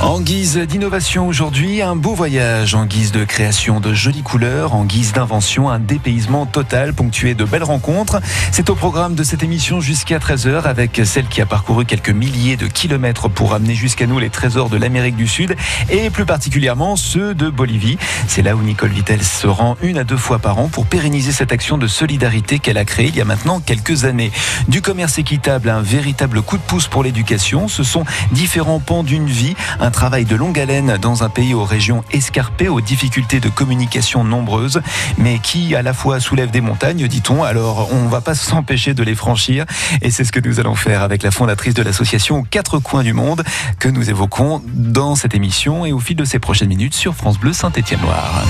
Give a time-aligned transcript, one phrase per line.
[0.00, 4.84] En guise d'innovation aujourd'hui, un beau voyage en guise de création de jolies couleurs, en
[4.84, 8.20] guise d'invention, un dépaysement total ponctué de belles rencontres.
[8.52, 12.56] C'est au programme de cette émission jusqu'à 13h avec celle qui a parcouru quelques milliers
[12.56, 15.56] de kilomètres pour amener jusqu'à nous les trésors de l'Amérique du Sud
[15.90, 17.98] et plus particulièrement ceux de Bolivie.
[18.28, 21.32] C'est là où Nicole Vittel se rend une à deux fois par an pour pérenniser
[21.32, 24.30] cette action de solidarité qu'elle a créée il y a maintenant quelques années.
[24.68, 29.26] Du commerce équitable un véritable coup de pouce pour l'éducation, ce sont différents pans d'une
[29.26, 29.56] vie,
[29.90, 34.80] travail de longue haleine dans un pays aux régions escarpées, aux difficultés de communication nombreuses,
[35.16, 37.42] mais qui à la fois soulève des montagnes, dit-on.
[37.42, 39.64] Alors on ne va pas s'empêcher de les franchir,
[40.02, 43.12] et c'est ce que nous allons faire avec la fondatrice de l'association Quatre Coins du
[43.12, 43.44] Monde,
[43.78, 47.38] que nous évoquons dans cette émission et au fil de ces prochaines minutes sur France
[47.38, 48.44] Bleu Saint-Étienne-Loire.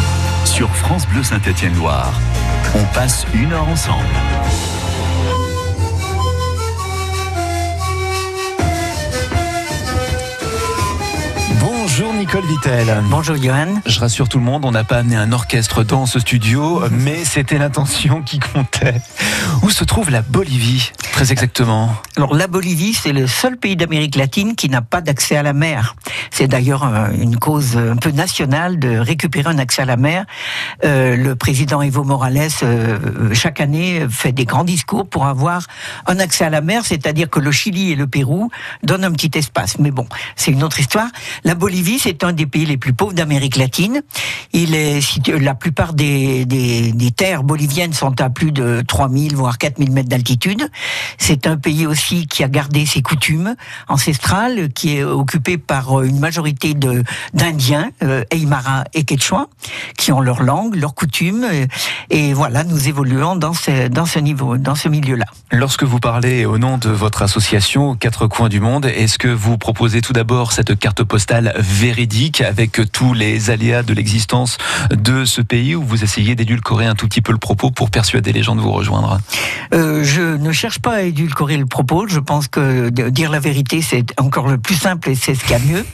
[0.44, 2.12] Sur France Bleu Saint-Étienne-Loire,
[2.74, 4.04] on passe une heure ensemble.
[12.18, 13.04] Nicole Vittel.
[13.10, 13.80] Bonjour Johan.
[13.86, 17.24] Je rassure tout le monde, on n'a pas amené un orchestre dans ce studio, mais
[17.24, 19.00] c'était l'intention qui comptait.
[19.62, 24.16] Où se trouve la Bolivie, très exactement Alors la Bolivie, c'est le seul pays d'Amérique
[24.16, 25.94] latine qui n'a pas d'accès à la mer.
[26.32, 30.24] C'est d'ailleurs euh, une cause un peu nationale de récupérer un accès à la mer.
[30.84, 35.66] Euh, le président Evo Morales, euh, chaque année, fait des grands discours pour avoir
[36.06, 38.50] un accès à la mer, c'est-à-dire que le Chili et le Pérou
[38.82, 39.78] donnent un petit espace.
[39.78, 41.08] Mais bon, c'est une autre histoire.
[41.44, 44.02] La Bolivie, c'est un des pays les plus pauvres d'Amérique latine.
[44.52, 49.58] Il est la plupart des, des, des terres boliviennes sont à plus de 3000 voire
[49.58, 50.68] 4000 mètres d'altitude.
[51.18, 53.54] C'est un pays aussi qui a gardé ses coutumes
[53.88, 57.02] ancestrales, qui est occupé par une majorité de
[57.34, 59.48] d'Indiens, euh, Aymara et Quechua,
[59.96, 61.46] qui ont leur langue, leurs coutumes.
[62.10, 65.26] Et voilà, nous évoluons dans ce, dans ce niveau, dans ce milieu-là.
[65.50, 69.58] Lorsque vous parlez au nom de votre association Quatre Coins du Monde, est-ce que vous
[69.58, 71.54] proposez tout d'abord cette carte postale
[72.44, 74.56] avec tous les aléas de l'existence
[74.90, 78.32] de ce pays ou vous essayez d'édulcorer un tout petit peu le propos pour persuader
[78.32, 79.20] les gens de vous rejoindre?
[79.74, 82.06] Euh, Je ne cherche pas à édulcorer le propos.
[82.06, 85.50] Je pense que dire la vérité, c'est encore le plus simple et c'est ce qu'il
[85.50, 85.84] y a mieux.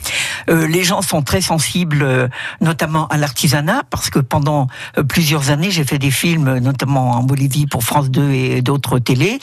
[0.49, 2.27] Euh, les gens sont très sensibles, euh,
[2.61, 4.67] notamment à l'artisanat, parce que pendant
[5.09, 9.39] plusieurs années, j'ai fait des films, notamment en Bolivie pour France 2 et d'autres télés.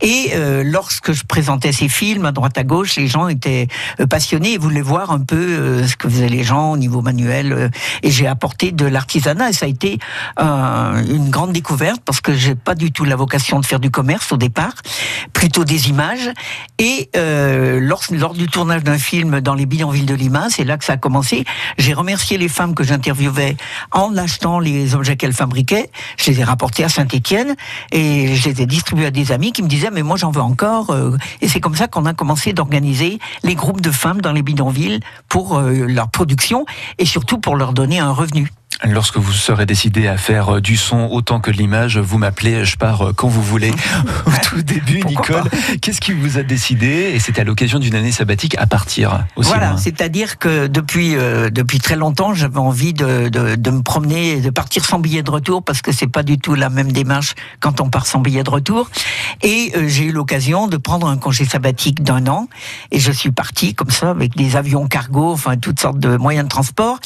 [0.00, 0.32] Et
[0.64, 3.68] lorsque je présentais ces films à droite à gauche, les gens étaient
[4.08, 7.52] passionnés et voulaient voir un peu ce que faisaient les gens au niveau manuel.
[7.52, 7.68] euh,
[8.02, 9.98] et j'ai apporté de l'artisanat et ça a été
[10.40, 13.90] euh, une grande découverte parce que j'ai pas du tout la vocation de faire du
[13.90, 14.74] commerce au départ,
[15.32, 16.30] plutôt des images.
[16.78, 20.76] Et euh, lors, lors du tournage d'un film dans les bidonvilles de Lima, c'est là
[20.76, 21.44] que ça a commencé.
[21.78, 23.56] J'ai remercié les femmes que j'interviewais
[23.92, 25.90] en achetant les objets qu'elles fabriquaient.
[26.18, 27.56] Je les ai rapportés à Saint-Étienne
[27.92, 30.40] et je les ai distribués à des amis qui me disaient mais moi j'en veux
[30.40, 30.94] encore.
[31.40, 35.00] Et c'est comme ça qu'on a commencé d'organiser les groupes de femmes dans les bidonvilles
[35.28, 36.64] pour euh, leur production
[36.98, 38.52] et surtout pour leur donner un revenu.
[38.84, 42.64] Lorsque vous serez décidé à faire euh, du son autant que de l'image, vous m'appelez,
[42.64, 43.70] je pars euh, quand vous voulez.
[44.26, 47.94] Au tout début, Pourquoi Nicole, qu'est-ce qui vous a décidé, et c'était à l'occasion d'une
[47.94, 52.92] année sabbatique, à partir aussi Voilà, c'est-à-dire que depuis euh, depuis très longtemps, j'avais envie
[52.92, 56.06] de, de, de me promener, et de partir sans billet de retour parce que c'est
[56.06, 58.90] pas du tout la même démarche quand on part sans billet de retour.
[59.42, 62.48] Et euh, j'ai eu l'occasion de prendre un congé sabbatique d'un an
[62.90, 66.44] et je suis parti comme ça avec des avions cargo, enfin toutes sortes de moyens
[66.44, 67.00] de transport.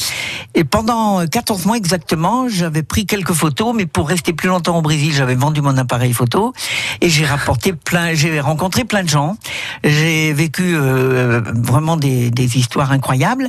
[0.55, 4.83] Et pendant 14 mois exactement, j'avais pris quelques photos, mais pour rester plus longtemps au
[4.83, 6.53] Brésil, j'avais vendu mon appareil photo
[7.01, 9.37] et j'ai rapporté plein, j'ai rencontré plein de gens.
[9.85, 13.49] J'ai vécu euh, vraiment des, des histoires incroyables.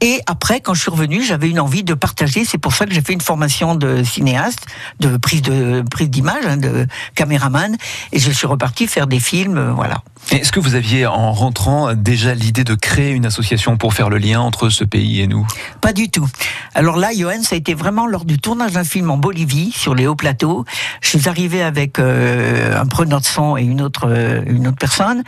[0.00, 2.44] Et après, quand je suis revenu, j'avais une envie de partager.
[2.44, 4.66] C'est pour ça que j'ai fait une formation de cinéaste,
[5.00, 7.76] de prise de prise d'image, hein, de caméraman,
[8.12, 9.58] et je suis reparti faire des films.
[9.58, 10.02] euh, Voilà.
[10.30, 14.18] Est-ce que vous aviez, en rentrant, déjà l'idée de créer une association pour faire le
[14.18, 15.46] lien entre ce pays et nous?
[15.80, 16.28] Pas du tout.
[16.74, 19.94] Alors là, Johan, ça a été vraiment lors du tournage d'un film en Bolivie, sur
[19.94, 20.64] les hauts plateaux.
[21.00, 24.76] Je suis arrivé avec euh, un preneur de son et une autre, euh, une autre
[24.78, 25.22] personne.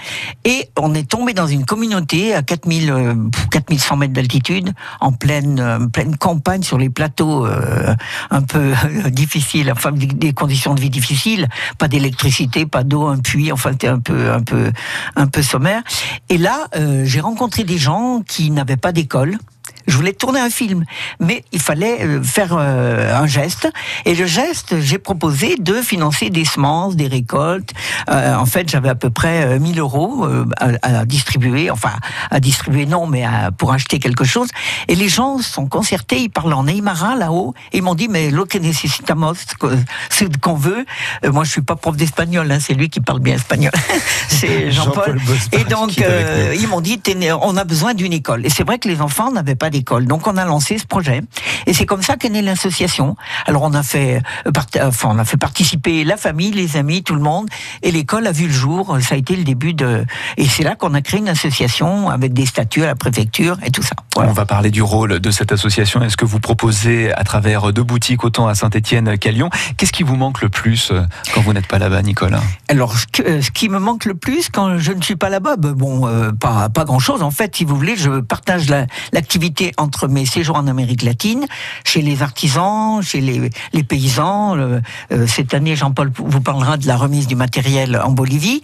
[0.45, 3.15] Et on est tombé dans une communauté à 4000, euh,
[3.51, 7.95] 4100 mètres d'altitude, en pleine, euh, pleine campagne, sur les plateaux euh,
[8.31, 8.73] un peu
[9.11, 11.49] difficiles, enfin des conditions de vie difficiles.
[11.79, 14.73] Pas d'électricité, pas d'eau, un puits, enfin c'était un peu, un peu,
[15.17, 15.83] un peu sommaire.
[16.29, 19.39] Et là, euh, j'ai rencontré des gens qui n'avaient pas d'école
[19.87, 20.85] Je voulais tourner un film,
[21.19, 23.69] mais il fallait euh, faire euh, un geste.
[24.05, 27.73] Et le geste, j'ai proposé de financer des semences, des récoltes.
[28.11, 30.27] Euh, en fait, j'avais à peu près 1000 euros
[30.61, 31.93] à, distribuer, enfin
[32.31, 33.25] à distribuer non, mais
[33.57, 34.49] pour acheter quelque chose.
[34.89, 38.31] Et les gens sont concertés, ils parlent en aymara là-haut, et ils m'ont dit mais
[38.31, 40.85] lo que necesitamos, ce qu'on veut.
[41.25, 43.73] moi, je suis pas prof d'espagnol, hein, c'est lui qui parle bien espagnol,
[44.29, 45.21] c'est Jean-Paul.
[45.53, 47.01] et donc ils m'ont dit
[47.43, 48.47] on a besoin d'une école.
[48.47, 50.07] Et c'est vrai que les enfants n'avaient pas d'école.
[50.07, 51.23] Donc on a lancé ce projet.
[51.67, 53.17] Et c'est comme ça qu'est née l'association.
[53.47, 54.51] Alors on a fait, euh,
[54.83, 57.49] enfin, on a fait participer la famille, les amis, tout le monde.
[57.83, 58.99] Et l'école a vu le jour.
[59.01, 60.05] Ça a été le début de.
[60.37, 63.71] Et c'est là qu'on a créé une association avec des statuts à la préfecture et
[63.71, 63.95] tout ça.
[64.17, 66.03] On va parler du rôle de cette association.
[66.03, 70.03] Est-ce que vous proposez à travers deux boutiques autant à Saint-Étienne qu'à Lyon Qu'est-ce qui
[70.03, 71.03] vous manque le plus euh,
[71.35, 74.79] quand vous n'êtes pas là-bas, Nicolas Alors, euh, ce qui me manque le plus quand
[74.79, 77.23] je ne suis pas là-bas, ben, bon, pas, pas grand-chose.
[77.23, 78.67] En fait, si vous voulez, je partage
[79.13, 81.47] l'activité entre mes séjours en Amérique latine,
[81.85, 84.57] chez les artisans, chez les, les paysans.
[84.57, 84.81] Euh,
[85.27, 88.63] cette année, Jean-Paul vous parlera de la remise du matériel en Bolivie.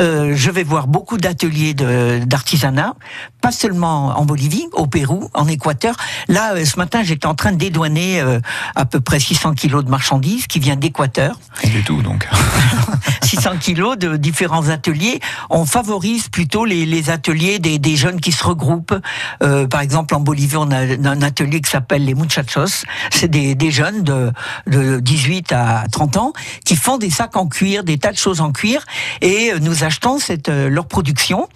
[0.00, 2.94] Euh, je vais voir beaucoup d'ateliers d'artisanat,
[3.40, 5.96] pas seulement en Bolivie, au Pérou, en Équateur.
[6.28, 8.22] Là, euh, ce matin, j'étais en train de dédouaner
[8.74, 11.38] à peu près 600 kilos de marchandises qui vient d'Équateur.
[11.64, 12.28] Du tout, donc.
[13.22, 15.20] 600 kilos de différents ateliers.
[15.50, 18.94] On favorise plutôt les, les ateliers des, des, jeunes qui se regroupent.
[19.42, 22.84] Euh, par exemple, en Bolivie, on a un atelier qui s'appelle les muchachos.
[23.10, 24.32] C'est des, jeunes de,
[24.66, 26.32] de 18 à 30 ans
[26.64, 28.84] qui font des sacs en cuir, des tas de choses en cuir,
[29.20, 30.18] et nous achetons
[30.48, 31.48] euh, leur production.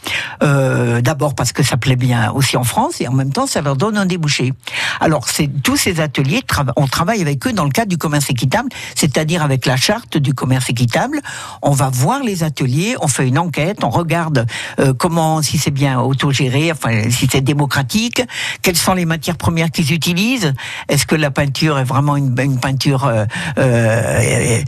[0.43, 3.61] Euh, D'abord parce que ça plaît bien aussi en France, et en même temps, ça
[3.61, 4.52] leur donne un débouché.
[5.00, 5.26] Alors,
[5.62, 6.43] tous ces ateliers,
[6.76, 10.35] on travaille avec eux dans le cadre du commerce équitable, c'est-à-dire avec la charte du
[10.35, 11.20] commerce équitable.
[11.62, 14.46] On va voir les ateliers, on fait une enquête, on regarde
[14.78, 18.23] euh, comment, si c'est bien autogéré, enfin si c'est démocratique,
[18.73, 20.55] quelles sont les matières premières qu'ils utilisent,
[20.89, 23.27] est-ce que la peinture est vraiment une, peinture euh,
[23.59, 24.63] euh,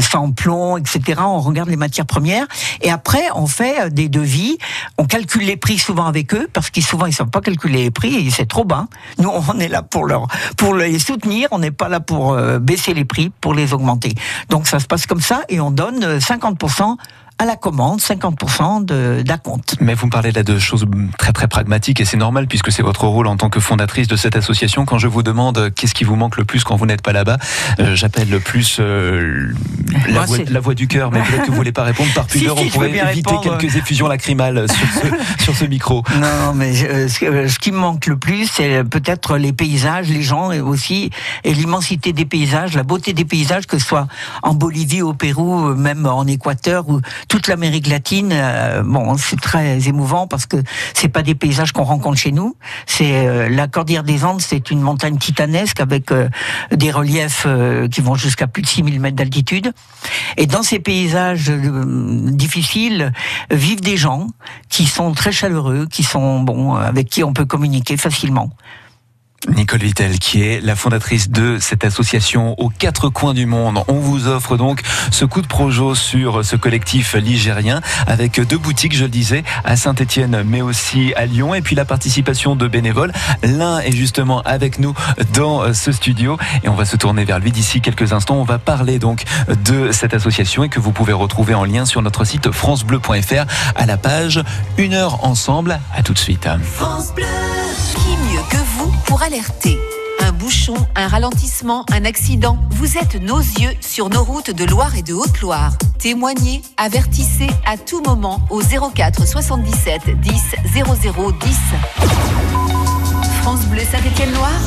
[0.00, 1.20] sans plomb, etc.
[1.20, 2.48] On regarde les matières premières
[2.82, 4.58] et après on fait des devis,
[4.98, 7.90] on calcule les prix souvent avec eux parce qu'ils souvent ils savent pas calculer les
[7.92, 8.88] prix, c'est trop bas.
[9.18, 10.26] Nous on est là pour leur
[10.56, 14.12] pour les soutenir, on n'est pas là pour baisser les prix, pour les augmenter.
[14.48, 16.96] Donc ça se passe comme ça et on donne 50%
[17.38, 19.76] à la commande, 50% d'acompte.
[19.80, 20.86] Mais vous me parlez là de choses
[21.18, 24.16] très très pragmatiques et c'est normal puisque c'est votre rôle en tant que fondatrice de
[24.16, 24.86] cette association.
[24.86, 27.12] Quand je vous demande euh, qu'est-ce qui vous manque le plus quand vous n'êtes pas
[27.12, 27.36] là-bas,
[27.78, 29.52] euh, j'appelle le plus euh,
[30.08, 32.56] la, voix, la, voix, du cœur, mais peut-être que vous voulez pas répondre par pudeur,
[32.58, 36.04] on pourrait éviter quelques effusions lacrymales sur ce, sur ce micro.
[36.18, 40.60] Non, mais ce, qui me manque le plus, c'est peut-être les paysages, les gens et
[40.60, 41.10] aussi
[41.44, 44.06] et l'immensité des paysages, la beauté des paysages, que ce soit
[44.42, 48.30] en Bolivie, au Pérou, même en Équateur ou toute l'Amérique latine.
[48.32, 50.56] Euh, bon, c'est très émouvant parce que
[50.94, 52.56] c'est pas des paysages qu'on rencontre chez nous.
[52.86, 56.28] C'est euh, la Cordillère des Andes, c'est une montagne titanesque avec euh,
[56.72, 57.46] des reliefs
[57.90, 59.72] qui vont jusqu'à plus de 6000 mètres d'altitude.
[60.36, 63.12] Et dans ces paysages difficiles
[63.50, 64.28] vivent des gens
[64.68, 68.50] qui sont très chaleureux, qui sont bon, avec qui on peut communiquer facilement.
[69.54, 73.82] Nicole Vittel, qui est la fondatrice de cette association aux quatre coins du monde.
[73.88, 78.96] On vous offre donc ce coup de projo sur ce collectif ligérien avec deux boutiques,
[78.96, 81.54] je le disais, à Saint-Etienne, mais aussi à Lyon.
[81.54, 83.12] Et puis la participation de bénévoles.
[83.42, 84.94] L'un est justement avec nous
[85.34, 88.36] dans ce studio et on va se tourner vers lui d'ici quelques instants.
[88.36, 89.24] On va parler donc
[89.64, 93.86] de cette association et que vous pouvez retrouver en lien sur notre site francebleu.fr à
[93.86, 94.42] la page
[94.78, 95.80] Une heure ensemble.
[95.94, 96.48] À tout de suite.
[98.50, 99.78] Que vous pour alerter
[100.20, 102.58] un bouchon, un ralentissement, un accident.
[102.70, 105.76] Vous êtes nos yeux sur nos routes de Loire et de Haute-Loire.
[105.98, 110.32] Témoignez, avertissez à tout moment au 04 77 10
[110.72, 111.58] 00 10.
[113.42, 114.60] France Bleu Saint-Étienne-Loire.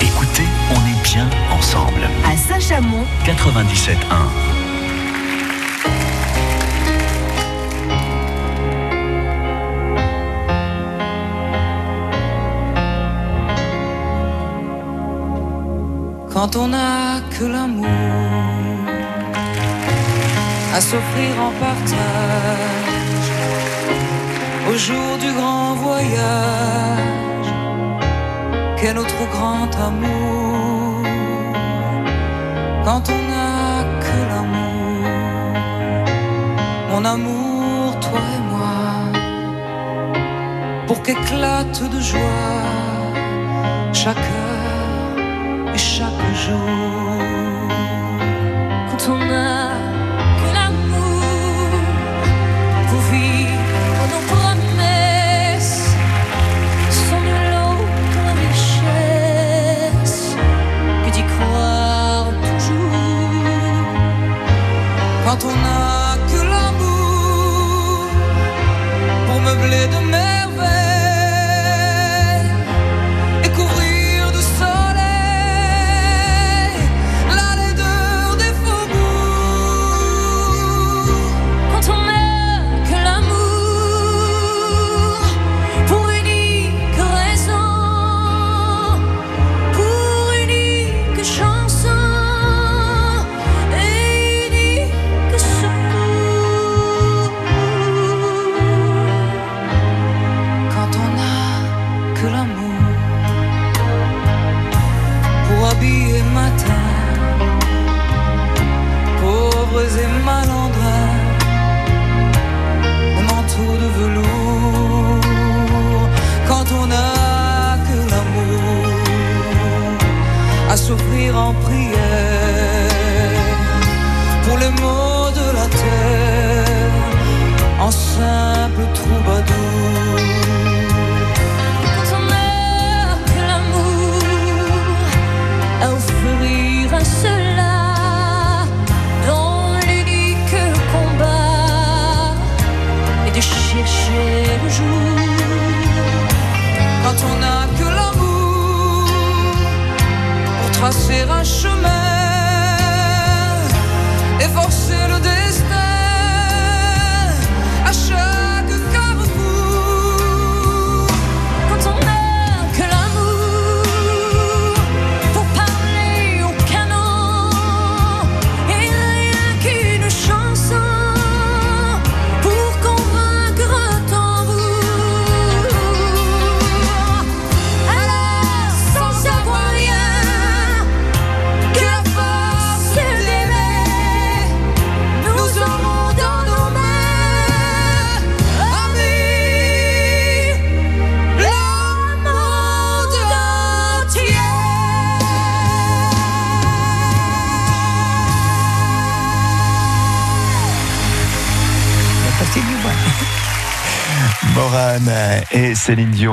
[0.00, 2.08] Écoutez, on est bien ensemble.
[2.24, 3.04] À Saint-Chamond.
[3.24, 3.96] 97
[16.36, 17.86] quand on n'a que l'amour
[20.76, 23.32] à s'offrir en partage
[24.68, 27.52] au jour du grand voyage.
[28.76, 31.02] Quel notre grand amour
[32.84, 35.08] quand on n'a que l'amour,
[36.90, 38.76] mon amour, toi et moi,
[40.86, 42.60] pour qu'éclate de joie
[43.94, 44.45] chacun
[46.46, 46.54] quand
[49.08, 49.72] on a
[50.38, 51.70] que l'amour
[52.88, 55.90] pour vivre nos promesses
[56.90, 60.36] sont de l'autre richesse
[61.04, 63.88] que d'y croire toujours.
[65.24, 66.05] Quand on a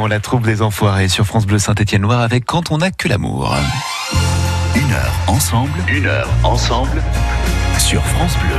[0.10, 3.56] La troupe des enfoirés sur France Bleu Saint-Étienne-Loire avec Quand on n'a que l'amour.
[4.76, 7.02] Une heure ensemble, une heure ensemble
[7.80, 8.58] sur France Bleu.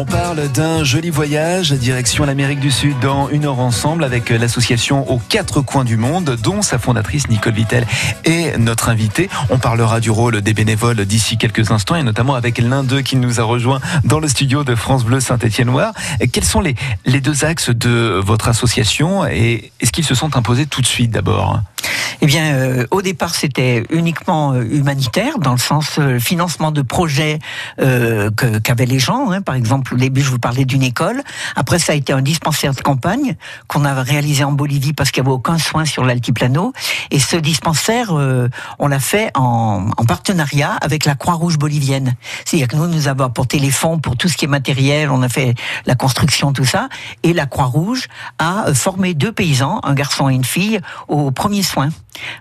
[0.00, 5.10] On parle d'un joli voyage direction l'Amérique du Sud dans une heure ensemble avec l'association
[5.10, 7.84] aux quatre coins du monde dont sa fondatrice Nicole Vittel
[8.24, 9.28] est notre invitée.
[9.50, 13.16] On parlera du rôle des bénévoles d'ici quelques instants et notamment avec l'un d'eux qui
[13.16, 15.92] nous a rejoint dans le studio de France Bleu Saint-Étienne-Loire.
[16.30, 20.66] Quels sont les, les deux axes de votre association et est-ce qu'ils se sont imposés
[20.66, 21.60] tout de suite d'abord?
[22.20, 26.82] Eh bien, euh, au départ, c'était uniquement euh, humanitaire, dans le sens euh, financement de
[26.82, 27.38] projets
[27.80, 29.30] euh, qu'avaient les gens.
[29.30, 29.40] hein.
[29.40, 31.22] Par exemple, au début, je vous parlais d'une école.
[31.54, 33.36] Après, ça a été un dispensaire de campagne
[33.68, 36.72] qu'on a réalisé en Bolivie parce qu'il n'y avait aucun soin sur l'altiplano.
[37.12, 38.48] Et ce dispensaire, euh,
[38.80, 42.16] on l'a fait en, en partenariat avec la Croix-Rouge bolivienne.
[42.44, 45.22] C'est-à-dire que nous, nous avons apporté les fonds pour tout ce qui est matériel, on
[45.22, 45.54] a fait
[45.86, 46.88] la construction, tout ça.
[47.22, 48.08] Et la Croix-Rouge
[48.40, 51.90] a formé deux paysans, un garçon et une fille, aux premiers soins.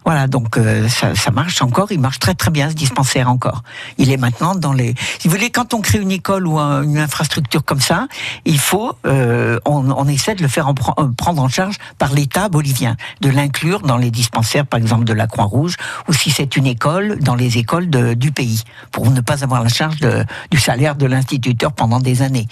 [0.06, 3.64] Voilà, donc euh, ça, marche encore, il marche très très bien ce dispensaire encore.
[3.98, 4.96] Il est maintenant dans les.
[5.20, 8.08] Si vous voulez, quand on crée une école ou un- une infrastructure comme ça,
[8.46, 12.96] il faut, euh, on, essaie de le faire euh, prendre en charge par l'État bolivien,
[13.22, 15.76] de l'inclure dans les dispensaires, par exemple de la Croix-Rouge,
[16.08, 19.70] ou si c'est une école, dans les écoles du pays, pour ne pas avoir la
[19.70, 19.98] charge
[20.52, 22.48] du salaire de l'instituteur pendant des années.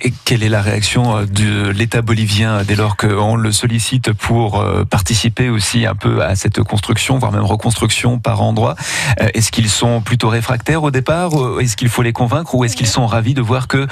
[0.00, 5.48] Et, quelle est la réaction de l'État bolivien dès lors qu'on le sollicite pour participer
[5.50, 8.74] aussi un peu à cette construction, voire même reconstruction par endroit
[9.20, 12.76] Euh, Est-ce qu'ils sont plutôt réfractaires au départ Est-ce qu'il faut les convaincre Ou est-ce
[12.76, 13.86] qu'ils sont ravis de voir que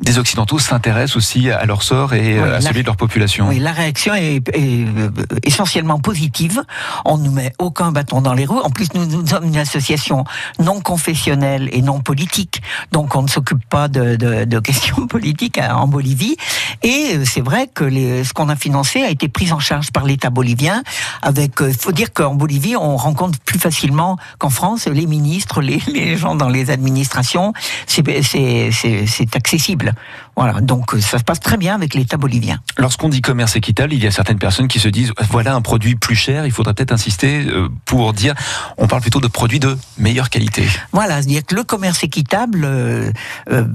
[0.00, 3.48] des Occidentaux s'intéressent aussi à leur sort et euh, Oui, à celui de leur population?
[3.48, 5.10] Oui, la réaction est, est, euh,
[5.44, 6.62] essentiellement positive.
[7.04, 8.60] On ne met aucun bâton dans les roues.
[8.62, 10.24] En plus, nous, nous sommes une association
[10.58, 12.62] non confessionnelle et non politique,
[12.92, 16.36] donc on ne s'occupe pas de, de- de questions politiques hein, en Bolivie.
[16.82, 20.04] Et c'est vrai que les, ce qu'on a financé a été pris en charge par
[20.04, 20.82] l'État bolivien.
[21.22, 26.34] Avec, faut dire qu'en Bolivie, on rencontre plus facilement qu'en France les ministres, les, gens
[26.34, 27.52] dans les administrations.
[27.86, 29.92] C'est accessible.
[30.40, 32.60] Voilà, donc euh, ça se passe très bien avec l'État bolivien.
[32.78, 35.96] Lorsqu'on dit commerce équitable, il y a certaines personnes qui se disent voilà un produit
[35.96, 38.34] plus cher, il faudrait peut-être insister euh, pour dire
[38.78, 40.66] on parle plutôt de produits de meilleure qualité.
[40.92, 43.12] Voilà, c'est-à-dire que le commerce équitable euh,
[43.50, 43.66] euh,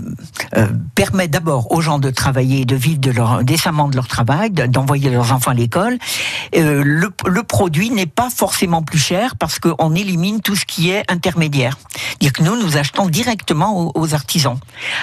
[0.57, 4.49] euh, permet d'abord aux gens de travailler, de vivre de leur, décemment de leur travail,
[4.49, 5.99] de- d'envoyer leurs enfants à l'école.
[6.55, 10.89] Euh, le, le produit n'est pas forcément plus cher parce qu'on élimine tout ce qui
[10.89, 11.77] est intermédiaire.
[11.95, 14.57] C'est-à-dire que nous, nous achetons directement aux, aux artisans.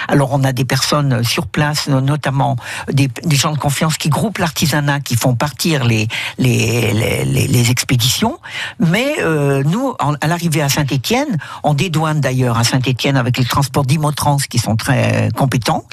[0.09, 2.57] Alors on a des personnes sur place, notamment
[2.91, 6.07] des, des gens de confiance qui groupent l'artisanat, qui font partir les,
[6.37, 8.37] les, les, les- les expéditions.
[8.79, 13.45] Mais euh, nous, en- à l'arrivée à Saint-Étienne, on dédouane d'ailleurs à Saint-Étienne avec les
[13.45, 15.83] transports d'Imotrans qui sont très compétents.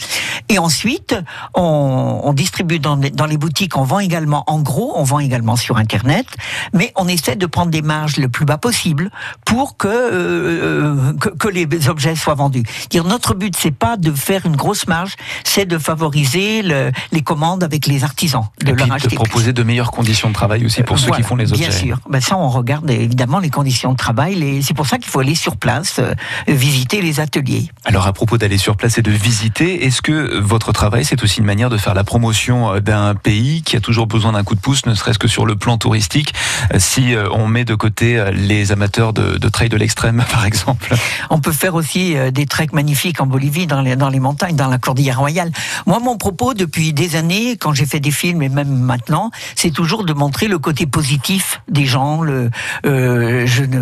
[0.49, 1.14] Et ensuite,
[1.55, 5.57] on, on distribue dans dans les boutiques, on vend également en gros, on vend également
[5.57, 6.26] sur Internet,
[6.73, 9.11] mais on essaie de prendre des marges le plus bas possible
[9.45, 12.62] pour que, euh, que, que les objets soient vendus.
[12.90, 15.14] Dire notre but, c'est pas de faire une grosse marge,
[15.45, 19.15] c'est de favoriser le- les commandes avec les artisans, de Et puis de plus.
[19.17, 21.69] proposer de meilleures conditions de travail aussi pour ceux qui font les objets.
[21.69, 21.99] Bien sûr.
[22.09, 24.35] Ben ça, on regarde évidemment les conditions de travail.
[24.35, 26.15] les- C'est pour ça qu'il faut aller sur place, euh,
[26.49, 27.71] visiter les ateliers.
[27.85, 31.41] Alors à propos d'aller sur place et de visiter, est-ce que votre travail c'est aussi
[31.41, 34.55] une manière de faire la promotion euh, d'un pays qui a toujours besoin d'un coup
[34.55, 36.33] de pouce, ne serait-ce que sur le plan touristique,
[36.75, 40.25] euh, si euh, on met de côté euh, les amateurs de, de trail de l'extrême
[40.33, 40.95] par exemple?
[41.31, 44.57] On peut faire aussi euh, des treks magnifiques en Bolivie, dans les, dans les montagnes,
[44.57, 45.53] dans la Cordillère Royale.
[45.87, 49.71] Moi, mon propos depuis des années, quand j'ai fait des films et même maintenant, c'est
[49.71, 52.51] toujours de montrer le côté positif des gens, le,
[52.85, 53.81] euh, je ne,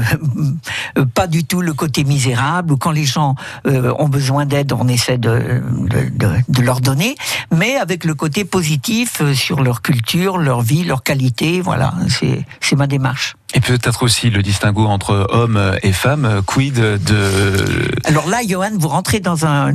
[1.14, 3.34] pas du tout le côté misérable, ou quand les gens
[3.66, 7.14] euh, ont besoin d'aide, on essaie de, de, de- de leur donner,
[7.50, 11.62] mais avec le côté positif euh, sur leur culture, leur vie, leur qualité.
[11.62, 13.36] Voilà, c'est c'est ma démarche.
[13.54, 17.90] Et peut-être aussi le distinguo entre hommes et femmes, quid de...
[18.04, 19.72] Alors là, Johan, vous rentrez dans un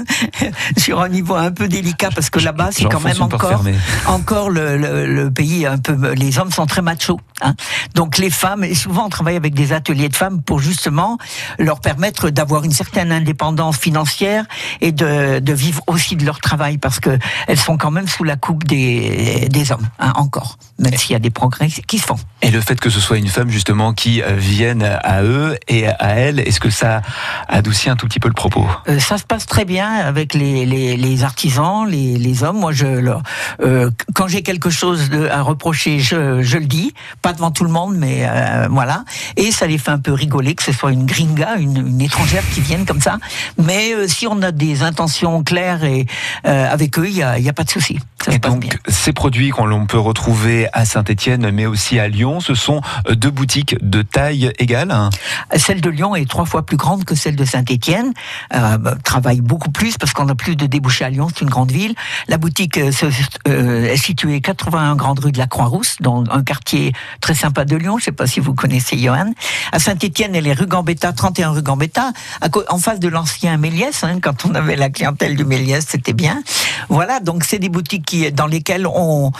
[0.78, 3.62] sur un niveau un peu délicat parce que là-bas, c'est quand même encore
[4.06, 6.12] encore le, le, le pays un peu.
[6.12, 7.20] Les hommes sont très machos.
[7.42, 7.54] Hein.
[7.94, 11.18] Donc les femmes, et souvent on travaille avec des ateliers de femmes pour justement
[11.58, 14.44] leur permettre d'avoir une certaine indépendance financière
[14.80, 18.24] et de, de vivre aussi de leur travail parce que elles sont quand même sous
[18.24, 22.06] la coupe des, des hommes hein, encore, même s'il y a des progrès qui se
[22.06, 22.18] font.
[22.42, 25.86] Et le fait que ce soit une femme justement qui euh, vienne à eux et
[25.88, 27.02] à elle, est-ce que ça
[27.48, 28.66] adoucit un tout petit peu le propos?
[28.88, 32.58] Euh, ça se passe très bien avec les, les, les artisans, les, les hommes.
[32.58, 32.86] Moi, je
[33.62, 37.64] euh, quand j'ai quelque chose de, à reprocher, je, je le dis, pas devant tout
[37.64, 39.04] le monde, mais euh, voilà.
[39.36, 42.42] Et ça les fait un peu rigoler que ce soit une gringa, une, une étrangère
[42.54, 43.18] qui vienne comme ça.
[43.58, 46.06] Mais euh, si on a des intentions claires et
[46.46, 47.98] euh, avec eux, il y a, y a pas de souci.
[48.24, 48.70] Ça Et donc, bien.
[48.88, 53.14] ces produits qu'on l'on peut retrouver à Saint-Étienne, mais aussi à Lyon, ce sont euh,
[53.14, 54.94] deux boutiques de taille égale.
[55.56, 58.12] Celle de Lyon est trois fois plus grande que celle de Saint-Étienne.
[58.54, 61.28] Euh, bah, travaille beaucoup plus parce qu'on a plus de débouchés à Lyon.
[61.30, 61.94] C'est une grande ville.
[62.28, 62.90] La boutique euh,
[63.48, 67.76] euh, est située 81 Grande Rue de la Croix-Rousse, dans un quartier très sympa de
[67.76, 67.96] Lyon.
[67.98, 69.32] Je ne sais pas si vous connaissez Johan.
[69.72, 72.12] À Saint-Étienne, elle est rue Gambetta, 31 rue Gambetta,
[72.68, 74.04] en face de l'ancien Méliès.
[74.04, 76.42] hein, quand on avait la clientèle du Méliès, c'était bien.
[76.88, 79.32] Voilà, donc c'est des boutiques dans lesquelles on,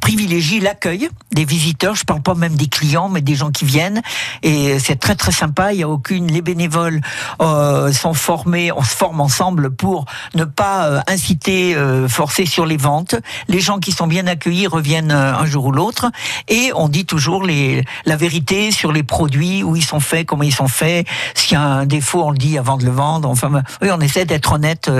[0.00, 1.94] privilégie l'accueil des visiteurs.
[1.94, 4.02] Je parle pas même des clients, mais des gens qui viennent.
[4.42, 5.72] Et c'est très très sympa.
[5.72, 6.26] Il y a aucune.
[6.28, 7.00] Les bénévoles
[7.40, 8.72] euh, sont formés.
[8.72, 13.16] On se forme ensemble pour ne pas euh, inciter, euh, forcer sur les ventes.
[13.48, 16.10] Les gens qui sont bien accueillis reviennent un jour ou l'autre.
[16.48, 20.54] Et on dit toujours la vérité sur les produits, où ils sont faits, comment ils
[20.54, 21.06] sont faits.
[21.34, 23.28] S'il y a un défaut, on le dit avant de le vendre.
[23.28, 23.50] Enfin,
[23.82, 24.90] oui, on essaie d'être honnête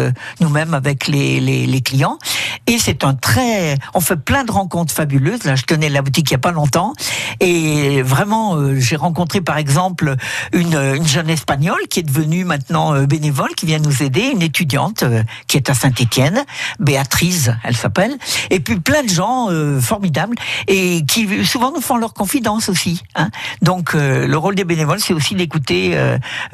[0.41, 2.19] nous-mêmes avec les, les, les clients.
[2.67, 3.05] Et c'est
[3.95, 5.45] on fait plein de rencontres fabuleuses.
[5.45, 6.93] Là, je tenais la boutique il y a pas longtemps,
[7.41, 10.17] et vraiment, euh, j'ai rencontré par exemple
[10.53, 14.43] une, une jeune espagnole qui est devenue maintenant euh, bénévole, qui vient nous aider, une
[14.43, 16.45] étudiante euh, qui est à Saint-Étienne,
[16.81, 18.17] Béatrice, elle s'appelle,
[18.51, 19.49] et puis plein de gens
[19.81, 23.03] formidables et qui souvent nous font leurs confidences aussi.
[23.15, 23.31] Hein.
[23.63, 25.99] Donc, le rôle des bénévoles, c'est aussi d'écouter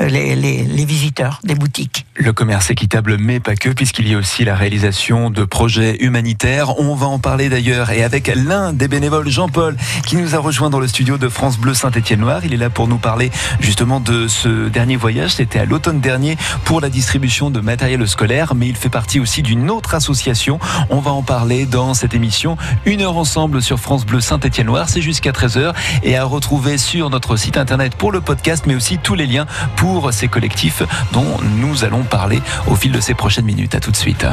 [0.01, 2.07] les visiteurs des boutiques.
[2.15, 6.42] Le commerce équitable, mais pas que, puisqu'il y a aussi la réalisation de projets humanitaires.
[6.45, 9.77] On va en parler d'ailleurs, et avec l'un des bénévoles, Jean-Paul,
[10.07, 12.45] qui nous a rejoint dans le studio de France Bleu Saint-Étienne-Noir.
[12.45, 15.35] Il est là pour nous parler justement de ce dernier voyage.
[15.35, 19.43] C'était à l'automne dernier pour la distribution de matériel scolaire, mais il fait partie aussi
[19.43, 20.59] d'une autre association.
[20.91, 22.57] On va en parler dans cette émission.
[22.87, 24.89] Une heure ensemble sur France Bleu Saint-Étienne-Noir.
[24.89, 28.99] C'est jusqu'à 13h et à retrouver sur notre site internet pour le podcast, mais aussi
[28.99, 33.45] tous les liens pour ces collectifs dont nous allons parler au fil de ces prochaines
[33.45, 33.77] minutes.
[33.77, 34.27] À tout de suite.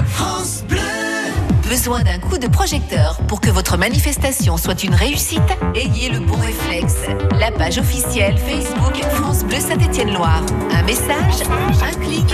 [1.70, 5.40] Besoin d'un coup de projecteur pour que votre manifestation soit une réussite
[5.76, 6.96] Ayez le bon réflexe.
[7.40, 10.42] La page officielle Facebook France Bleu Saint-Étienne-Loire.
[10.72, 11.44] Un message,
[11.84, 12.26] un clic,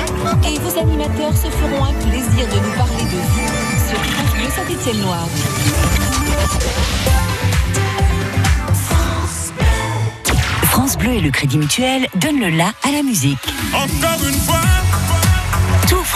[0.48, 4.50] et vos animateurs se feront un plaisir de nous parler de vous sur France Bleu
[4.56, 5.28] Saint-Étienne-Loire.
[10.64, 13.54] France Bleu et le Crédit Mutuel donnent le la à la musique.
[13.74, 14.75] Encore une fois,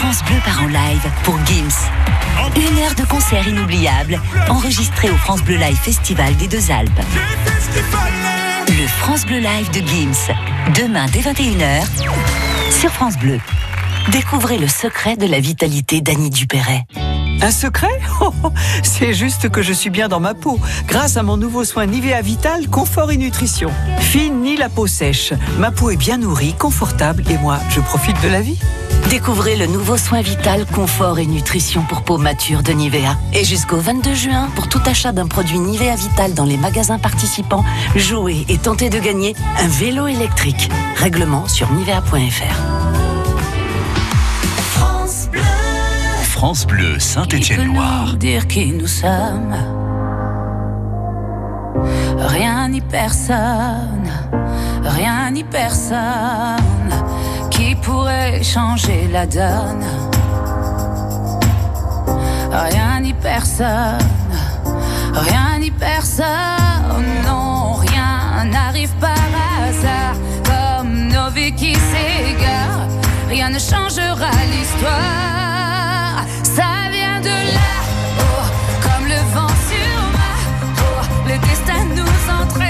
[0.02, 1.90] France Bleu part en live pour Gims.
[2.56, 7.02] Une heure de concert inoubliable, enregistré au France Bleu Live Festival des Deux Alpes.
[8.70, 10.34] Le France Bleu Live de Gims.
[10.74, 11.84] Demain dès 21h
[12.72, 13.42] sur France Bleu.
[14.14, 16.86] Découvrez le secret de la vitalité d'Annie Dupéret.
[17.42, 17.88] Un secret?
[18.22, 18.52] Oh, oh,
[18.84, 22.22] C'est juste que je suis bien dans ma peau, grâce à mon nouveau soin Nivea
[22.22, 23.72] Vital Confort et Nutrition.
[24.00, 25.34] Fine ni la peau sèche.
[25.58, 28.60] Ma peau est bien nourrie, confortable et moi, je profite de la vie.
[29.10, 33.18] Découvrez le nouveau soin vital, confort et nutrition pour peau mature de Nivea.
[33.34, 37.64] Et jusqu'au 22 juin, pour tout achat d'un produit Nivea Vital dans les magasins participants,
[37.96, 40.70] jouez et tentez de gagner un vélo électrique.
[40.96, 42.80] Règlement sur nivea.fr.
[46.40, 48.16] France Bleu Saint-Étienne-Loire.
[48.16, 49.58] dire qui nous sommes.
[52.18, 54.10] Rien ni personne,
[54.82, 56.58] rien ni personne
[57.60, 59.86] qui pourrait changer la donne.
[62.52, 64.08] Rien ni personne,
[65.14, 70.16] rien ni personne, non, rien n'arrive par hasard.
[70.50, 72.88] Comme nos vies qui s'égarent,
[73.28, 76.20] rien ne changera l'histoire.
[76.56, 77.72] Ça vient de là,
[78.28, 78.46] oh,
[78.86, 80.34] comme le vent sur ma
[81.30, 82.69] le destin nous entraîne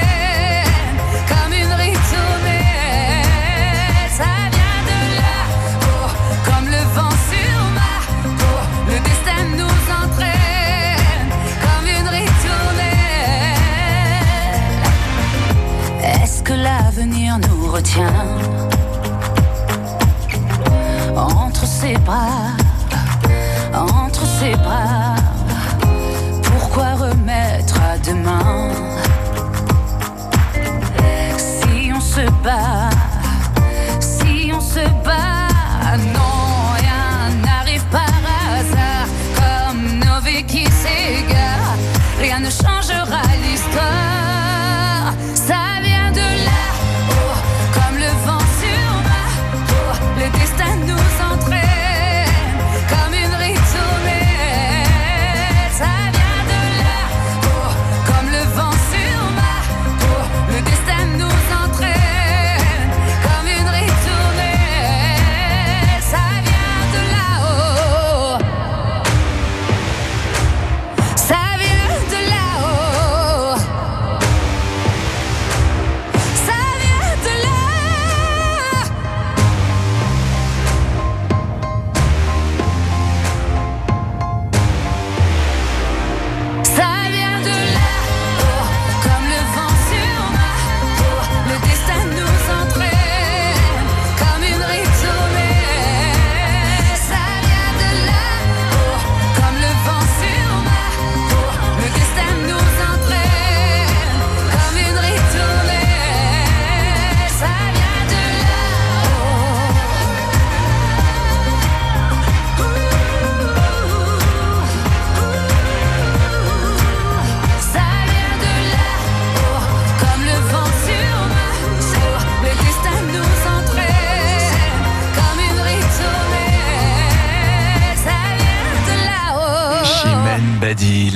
[16.49, 18.25] que l'avenir nous retient
[21.15, 22.57] entre ses bras?
[23.75, 25.15] entre ses bras.
[26.41, 28.71] Pourquoi remettre à demain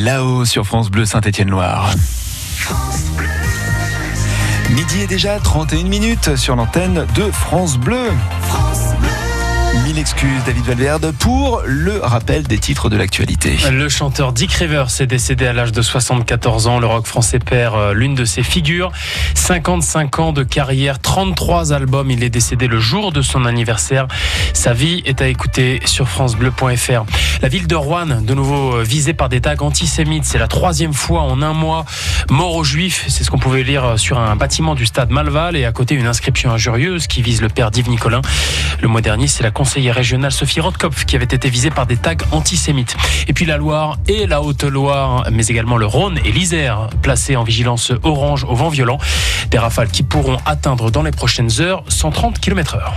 [0.04, 1.90] là-haut sur France Bleu Saint-Étienne-Loire.
[4.72, 8.12] Midi est déjà 31 minutes sur l'antenne de France Bleu.
[9.94, 13.58] Mille excuses, David Valverde, pour le rappel des titres de l'actualité.
[13.72, 16.80] Le chanteur Dick Rivers est décédé à l'âge de 74 ans.
[16.80, 18.92] Le rock français perd euh, l'une de ses figures.
[19.36, 22.10] 55 ans de carrière, 33 albums.
[22.10, 24.08] Il est décédé le jour de son anniversaire.
[24.54, 27.06] Sa vie est à écouter sur francebleu.fr.
[27.44, 30.26] La ville de Rouen, de nouveau euh, visée par des tags antisémites.
[30.26, 31.86] C'est la troisième fois en un mois.
[32.32, 35.66] Mort aux juifs, c'est ce qu'on pouvait lire sur un bâtiment du stade Malval et
[35.66, 38.22] à côté une inscription injurieuse qui vise le père d'Yves Nicolin.
[38.82, 41.98] Le mois dernier, c'est la conseillère régionale Sophie Rotkopf qui avait été visée par des
[41.98, 42.96] tags antisémites.
[43.28, 47.44] Et puis la Loire et la Haute-Loire, mais également le Rhône et l'Isère, placés en
[47.44, 48.98] vigilance orange au vent violent.
[49.50, 52.96] Des rafales qui pourront atteindre dans les prochaines heures 130 km heure.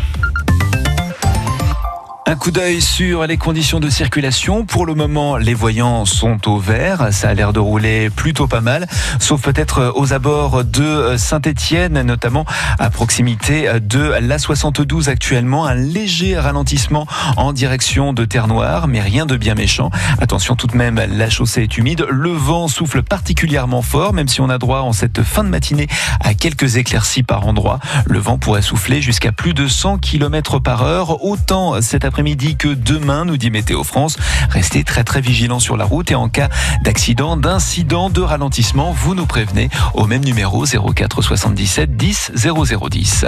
[2.29, 4.65] Un coup d'œil sur les conditions de circulation.
[4.65, 7.13] Pour le moment, les voyants sont au vert.
[7.13, 8.89] Ça a l'air de rouler plutôt pas mal,
[9.21, 12.45] sauf peut-être aux abords de Saint-Étienne, notamment
[12.81, 15.67] à proximité de la 72 actuellement.
[15.67, 19.91] Un léger ralentissement en direction de Terre-Noire, mais rien de bien méchant.
[20.21, 22.07] Attention tout de même, la chaussée est humide.
[22.11, 25.87] Le vent souffle particulièrement fort, même si on a droit en cette fin de matinée
[26.19, 27.79] à quelques éclaircies par endroit.
[28.05, 31.25] Le vent pourrait souffler jusqu'à plus de 100 km par heure.
[31.25, 34.17] Autant cet après après-midi que demain, nous dit Météo France.
[34.49, 36.49] Restez très très vigilants sur la route et en cas
[36.83, 43.27] d'accident, d'incident, de ralentissement, vous nous prévenez au même numéro 04 77 10 0010.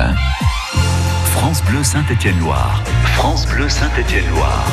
[1.33, 2.83] France Bleu Saint-Étienne-Loire.
[3.13, 4.65] France Bleu Saint-Étienne-Loire.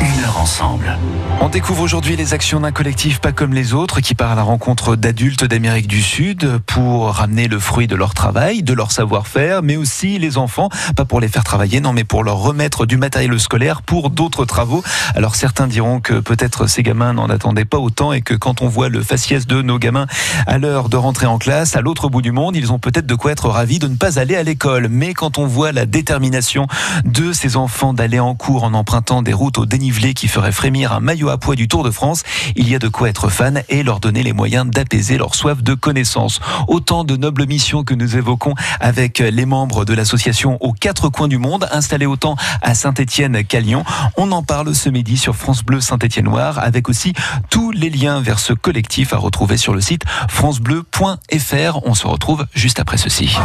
[0.00, 0.96] Une heure ensemble.
[1.42, 4.42] On découvre aujourd'hui les actions d'un collectif pas comme les autres qui part à la
[4.42, 9.62] rencontre d'adultes d'Amérique du Sud pour ramener le fruit de leur travail, de leur savoir-faire,
[9.62, 12.96] mais aussi les enfants, pas pour les faire travailler, non, mais pour leur remettre du
[12.96, 14.82] matériel scolaire pour d'autres travaux.
[15.14, 18.68] Alors certains diront que peut-être ces gamins n'en attendaient pas autant et que quand on
[18.68, 20.06] voit le faciès de nos gamins
[20.46, 23.14] à l'heure de rentrer en classe, à l'autre bout du monde, ils ont peut-être de
[23.14, 24.88] quoi être ravis de ne pas aller à l'école.
[24.88, 26.68] Mais quand on voit la détermination
[27.04, 30.92] de ces enfants d'aller en cours en empruntant des routes au dénivelé qui feraient frémir
[30.92, 32.22] un maillot à poids du Tour de France,
[32.54, 35.62] il y a de quoi être fan et leur donner les moyens d'apaiser leur soif
[35.62, 36.40] de connaissance.
[36.68, 41.28] Autant de nobles missions que nous évoquons avec les membres de l'association aux quatre coins
[41.28, 43.84] du monde, installés autant à Saint-Étienne qu'à Lyon.
[44.16, 47.12] On en parle ce midi sur France Bleu Saint-Étienne-Noir avec aussi
[47.50, 51.80] tous les liens vers ce collectif à retrouver sur le site francebleu.fr.
[51.84, 53.36] On se retrouve juste après ceci.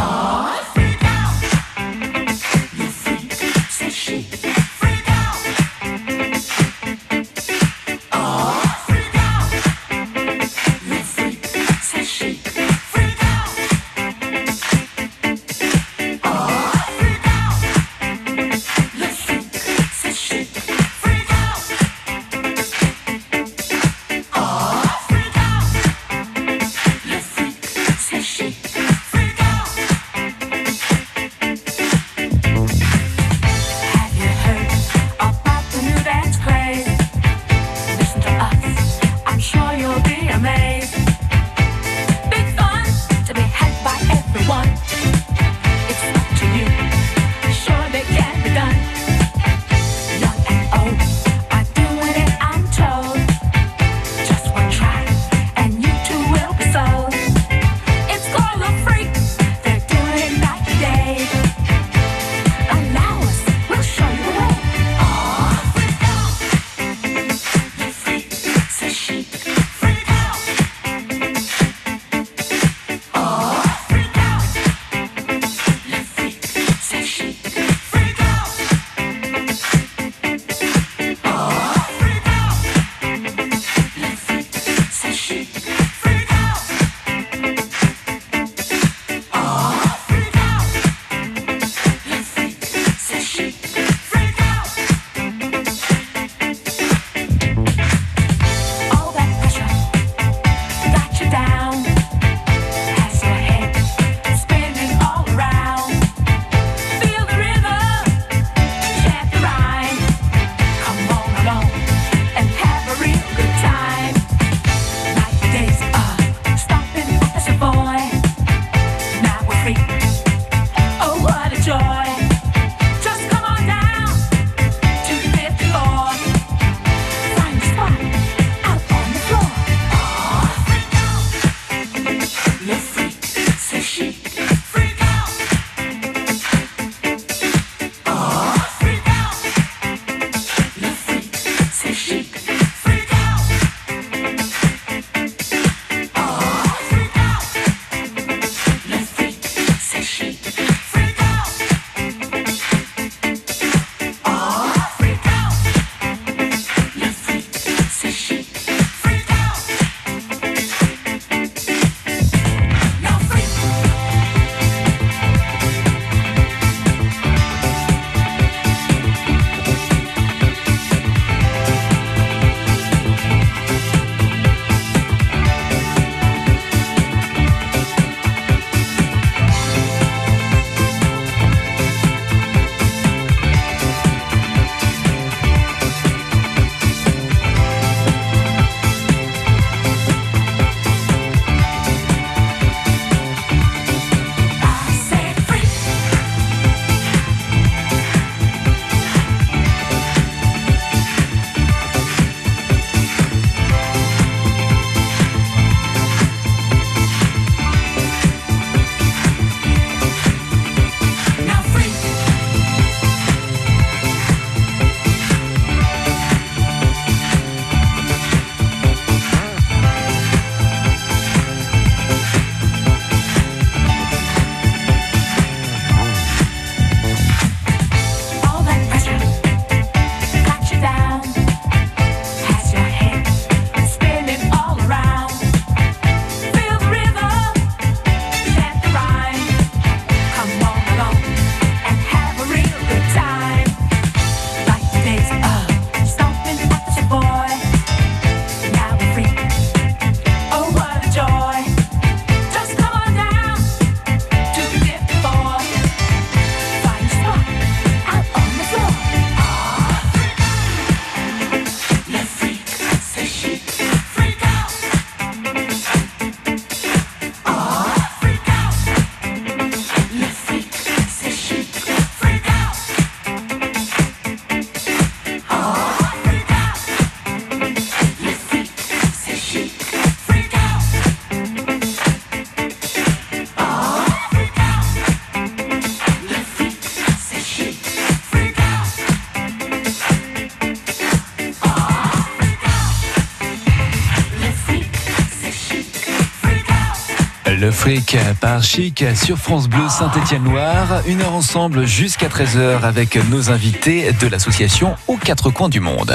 [297.48, 301.02] Le Freak par Chic sur France Bleu Saint-Étienne-Loire.
[301.06, 306.12] Une heure ensemble jusqu'à 13h avec nos invités de l'association aux quatre coins du monde.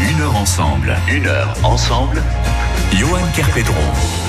[0.00, 0.94] Une heure ensemble.
[1.10, 2.22] Une heure ensemble.
[2.92, 4.23] Johan Kerpedron.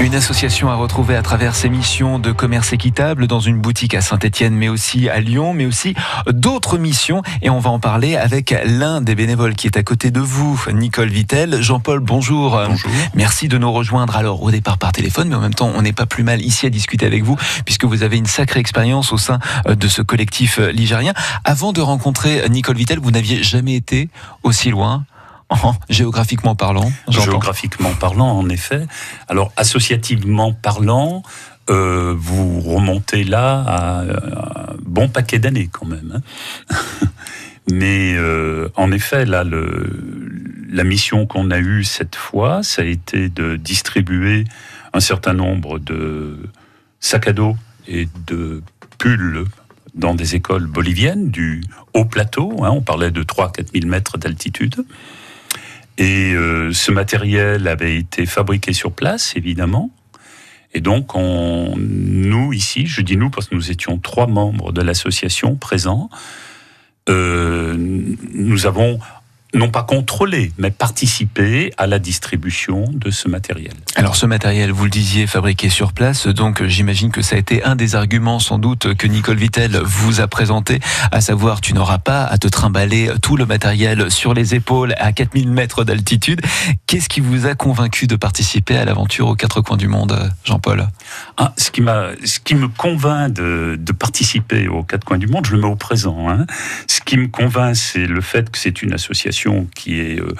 [0.00, 4.00] Une association à retrouver à travers ses missions de commerce équitable dans une boutique à
[4.00, 5.94] Saint-Etienne, mais aussi à Lyon, mais aussi
[6.28, 7.22] d'autres missions.
[7.40, 10.60] Et on va en parler avec l'un des bénévoles qui est à côté de vous,
[10.72, 11.62] Nicole Vittel.
[11.62, 12.60] Jean-Paul, bonjour.
[12.68, 12.90] Bonjour.
[13.14, 14.16] Merci de nous rejoindre.
[14.16, 16.66] Alors, au départ par téléphone, mais en même temps, on n'est pas plus mal ici
[16.66, 20.58] à discuter avec vous, puisque vous avez une sacrée expérience au sein de ce collectif
[20.58, 21.12] ligérien.
[21.44, 24.08] Avant de rencontrer Nicole Vittel, vous n'aviez jamais été
[24.42, 25.04] aussi loin
[25.88, 28.86] géographiquement parlant Géographiquement parlant, en effet.
[29.28, 31.22] Alors, associativement parlant,
[31.70, 36.20] euh, vous remontez là à un bon paquet d'années quand même.
[36.70, 36.76] Hein.
[37.70, 43.28] Mais euh, en effet, là, la mission qu'on a eue cette fois, ça a été
[43.28, 44.44] de distribuer
[44.92, 46.36] un certain nombre de
[46.98, 48.62] sacs à dos et de
[48.98, 49.44] pulls
[49.94, 51.62] dans des écoles boliviennes du
[51.94, 52.64] haut plateau.
[52.64, 54.84] Hein, on parlait de 3-4 000 mètres d'altitude.
[55.98, 59.90] Et euh, ce matériel avait été fabriqué sur place, évidemment.
[60.74, 64.80] Et donc, on, nous, ici, je dis nous parce que nous étions trois membres de
[64.80, 66.08] l'association présents,
[67.08, 68.98] euh, nous avons
[69.54, 73.74] non pas contrôler, mais participer à la distribution de ce matériel.
[73.96, 77.62] Alors ce matériel, vous le disiez, fabriqué sur place, donc j'imagine que ça a été
[77.62, 81.98] un des arguments sans doute que Nicole Vittel vous a présenté, à savoir tu n'auras
[81.98, 86.40] pas à te trimballer tout le matériel sur les épaules à 4000 mètres d'altitude.
[86.86, 90.88] Qu'est-ce qui vous a convaincu de participer à l'aventure aux quatre coins du monde, Jean-Paul?
[91.36, 95.26] Ah, ce, qui m'a, ce qui me convainc de, de, participer aux quatre coins du
[95.26, 96.28] monde, je le mets au présent.
[96.30, 96.46] Hein.
[96.86, 99.41] Ce qui me convainc, c'est le fait que c'est une association
[99.74, 100.34] qui est euh,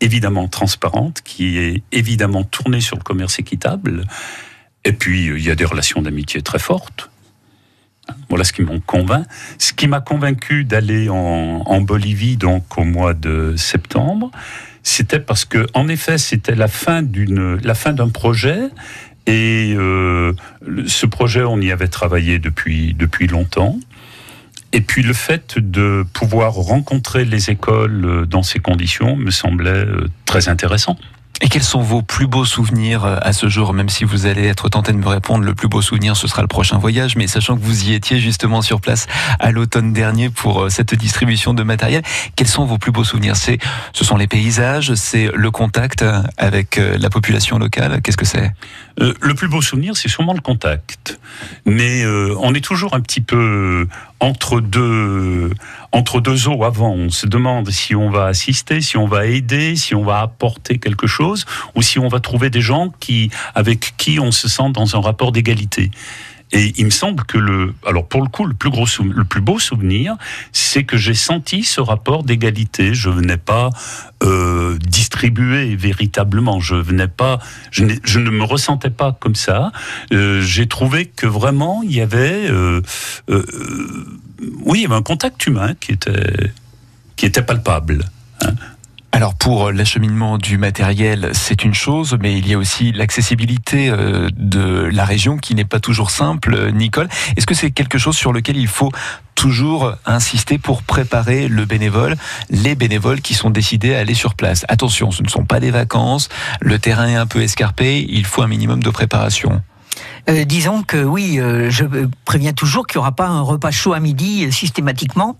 [0.00, 4.04] évidemment transparente, qui est évidemment tournée sur le commerce équitable.
[4.84, 7.10] Et puis, euh, il y a des relations d'amitié très fortes.
[8.28, 9.28] Voilà ce qui m'a convaincu.
[9.58, 14.30] Ce qui m'a convaincu d'aller en, Bolivie, donc au mois de septembre,
[14.82, 18.60] c'était parce que, en effet, c'était la fin d'une, la fin d'un projet.
[19.26, 20.32] Et euh,
[20.86, 23.78] ce projet, on y avait travaillé depuis depuis longtemps.
[24.72, 29.70] Et puis le fait de pouvoir rencontrer les écoles euh, dans ces conditions me semblait
[29.70, 30.98] euh, très intéressant.
[31.40, 33.72] Et quels sont vos plus beaux souvenirs euh, à ce jour?
[33.72, 36.42] Même si vous allez être tenté de me répondre, le plus beau souvenir, ce sera
[36.42, 37.16] le prochain voyage.
[37.16, 39.06] Mais sachant que vous y étiez justement sur place
[39.38, 42.02] à l'automne dernier pour cette distribution de matériel,
[42.36, 43.36] quels sont vos plus beaux souvenirs?
[43.36, 43.58] C'est,
[43.94, 46.04] Ce sont les paysages, c'est le contact
[46.36, 48.02] avec la population locale?
[48.02, 48.52] Qu'est-ce que c'est?
[49.00, 51.20] Le plus beau souvenir, c'est sûrement le contact.
[51.64, 53.86] Mais on est toujours un petit peu
[54.20, 55.52] entre deux,
[55.92, 56.92] entre deux eaux avant.
[56.92, 60.78] On se demande si on va assister, si on va aider, si on va apporter
[60.78, 64.70] quelque chose, ou si on va trouver des gens qui, avec qui on se sent
[64.72, 65.90] dans un rapport d'égalité.
[66.52, 69.40] Et il me semble que le, alors pour le coup, le plus gros, le plus
[69.40, 70.16] beau souvenir,
[70.52, 72.94] c'est que j'ai senti ce rapport d'égalité.
[72.94, 73.70] Je venais pas
[74.22, 76.60] euh, distribuer véritablement.
[76.60, 77.38] Je venais pas,
[77.70, 79.72] je, ne me ressentais pas comme ça.
[80.12, 82.80] Euh, j'ai trouvé que vraiment il y avait, euh,
[83.28, 86.52] oui, il y avait un contact humain qui était,
[87.16, 88.04] qui était palpable.
[88.42, 88.52] Hein.
[89.10, 94.28] Alors pour l'acheminement du matériel, c'est une chose, mais il y a aussi l'accessibilité euh,
[94.36, 96.72] de la région qui n'est pas toujours simple.
[96.72, 98.92] Nicole, est-ce que c'est quelque chose sur lequel il faut
[99.34, 102.16] toujours insister pour préparer le bénévole,
[102.50, 104.66] les bénévoles qui sont décidés à aller sur place?
[104.68, 106.28] Attention, ce ne sont pas des vacances,
[106.60, 109.62] le terrain est un peu escarpé, il faut un minimum de préparation.
[110.28, 111.84] Euh, disons que oui, euh, je
[112.24, 115.36] préviens toujours qu'il n'y aura pas un repas chaud à midi euh, systématiquement.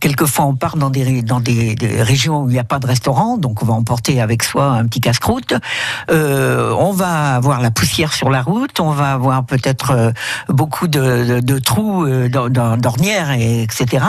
[0.00, 3.36] Quelquefois, on part dans des, dans des, régions où il n'y a pas de restaurant,
[3.36, 5.54] donc on va emporter avec soi un petit casse-croûte.
[6.08, 10.12] on va avoir la poussière sur la route, on va avoir peut-être
[10.48, 14.04] beaucoup de, de, de trous d'ornières, etc.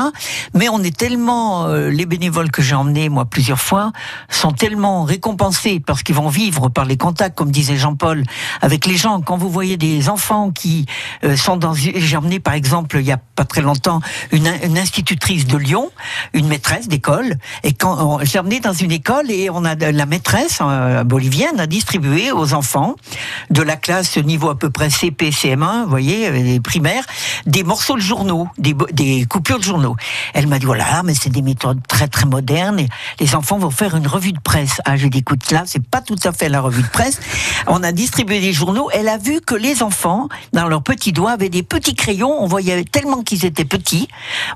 [0.53, 3.91] Mais on est tellement, les bénévoles que j'ai emmenés, moi, plusieurs fois,
[4.29, 8.23] sont tellement récompensés parce qu'ils vont vivre par les contacts, comme disait Jean-Paul,
[8.61, 9.21] avec les gens.
[9.21, 10.22] Quand vous voyez des enfants
[10.53, 10.85] qui
[11.23, 11.73] euh, sont dans.
[11.73, 14.01] J'ai emmené par exemple il y a pas très longtemps
[14.31, 14.47] une,
[14.77, 15.91] institutrice de Lyon,
[16.33, 20.59] une maîtresse d'école, et quand j'ai emmené dans une école et on a la maîtresse
[20.61, 22.95] euh, bolivienne a distribué aux enfants
[23.49, 27.05] de la classe niveau à peu près CP CM1, vous voyez, euh, les primaires,
[27.45, 29.95] des morceaux de journaux, des, coupures de journaux.
[30.33, 32.85] Elle m'a dit voilà, mais c'est des méthodes très très modernes.
[33.19, 34.81] Les enfants vont faire une revue de presse.
[34.85, 37.19] Ah, j'ai dit écoute là, c'est pas tout à fait la revue de presse.
[37.67, 38.89] On a distribué des journaux.
[38.93, 40.02] Elle a vu que les enfants
[40.53, 42.41] dans leurs petits doigts, avaient des petits crayons.
[42.41, 44.07] On voyait tellement qu'ils étaient petits,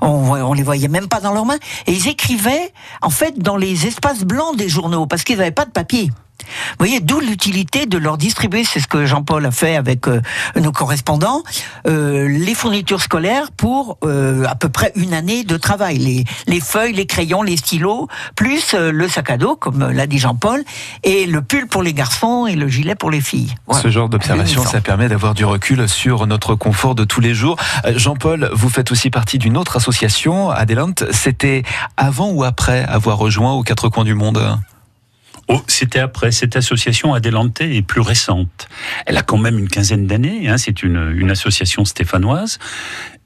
[0.01, 1.59] on, on les voyait même pas dans leurs mains.
[1.85, 5.65] Et ils écrivaient, en fait, dans les espaces blancs des journaux, parce qu'ils n'avaient pas
[5.65, 6.09] de papier.
[6.39, 10.21] Vous voyez, d'où l'utilité de leur distribuer, c'est ce que Jean-Paul a fait avec euh,
[10.55, 11.43] nos correspondants,
[11.88, 15.97] euh, les fournitures scolaires pour euh, à peu près une année de travail.
[15.97, 20.19] Les, les feuilles, les crayons, les stylos, plus le sac à dos, comme l'a dit
[20.19, 20.63] Jean-Paul,
[21.03, 23.53] et le pull pour les garçons et le gilet pour les filles.
[23.65, 23.81] Voilà.
[23.81, 27.57] Ce genre d'observation, ça permet d'avoir du recul sur notre confort de tous les jours.
[27.95, 30.93] Jean-Paul, vous faites aussi partie d'une autre association, Adelant.
[31.11, 31.63] C'était
[31.97, 34.57] avant ou après avoir rejoint aux quatre coins du monde?
[35.47, 36.31] Oh, c'était après.
[36.31, 38.67] Cette association Adelante est plus récente.
[39.05, 40.49] Elle a quand même une quinzaine d'années.
[40.49, 42.59] Hein, c'est une, une association stéphanoise.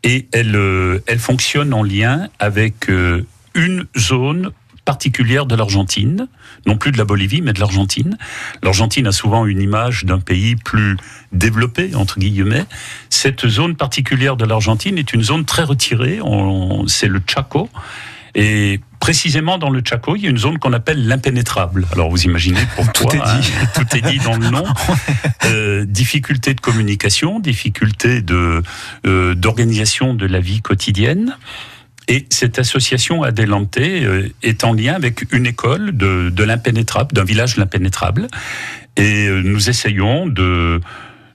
[0.03, 4.51] Et elle, euh, elle fonctionne en lien avec euh, une zone
[4.86, 6.28] particulière de l'Argentine,
[6.65, 8.17] non plus de la Bolivie, mais de l'Argentine.
[8.63, 10.97] L'Argentine a souvent une image d'un pays plus
[11.32, 12.65] développé, entre guillemets.
[13.09, 16.19] Cette zone particulière de l'Argentine est une zone très retirée,
[16.88, 17.69] c'est le Chaco.
[18.36, 21.86] Et précisément dans le Chaco, il y a une zone qu'on appelle l'impénétrable.
[21.91, 23.51] Alors vous imaginez pourquoi Tout est dit.
[23.61, 24.63] hein, tout est dit dans le nom.
[25.45, 28.61] Euh, difficulté de communication, difficulté de
[29.05, 31.36] euh, d'organisation de la vie quotidienne.
[32.07, 37.25] Et cette association Adelante euh, est en lien avec une école de, de l'impénétrable, d'un
[37.25, 38.27] village de l'impénétrable.
[38.97, 40.79] Et nous essayons de,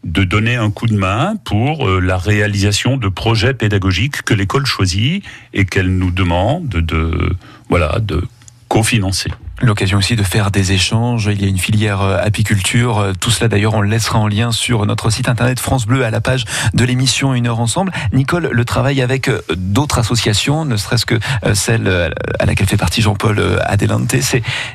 [0.04, 4.66] de donner un coup de main pour euh, la réalisation de projets pédagogiques que l'école
[4.66, 7.36] choisit et qu'elle nous demande de,
[7.68, 8.22] voilà, de
[8.68, 9.30] cofinancer.
[9.62, 11.30] L'occasion aussi de faire des échanges.
[11.32, 12.98] Il y a une filière euh, apiculture.
[12.98, 16.04] Euh, Tout cela d'ailleurs, on le laissera en lien sur notre site internet France Bleu
[16.04, 16.44] à la page
[16.74, 17.90] de l'émission Une heure ensemble.
[18.12, 21.18] Nicole, le travail avec d'autres associations, ne serait-ce que
[21.54, 24.14] celle à laquelle fait partie Jean-Paul Adelante,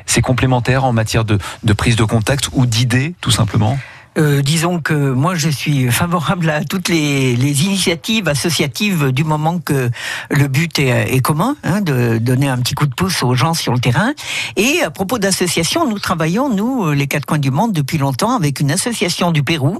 [0.06, 1.38] c'est complémentaire en matière de
[1.72, 3.78] prise de contact ou d'idées, tout simplement?
[4.18, 9.58] Euh, disons que moi je suis favorable à toutes les, les initiatives associatives du moment
[9.58, 9.90] que
[10.30, 13.54] le but est, est commun, hein, de donner un petit coup de pouce aux gens
[13.54, 14.12] sur le terrain.
[14.56, 18.60] Et à propos d'associations, nous travaillons, nous, les quatre coins du monde, depuis longtemps avec
[18.60, 19.78] une association du Pérou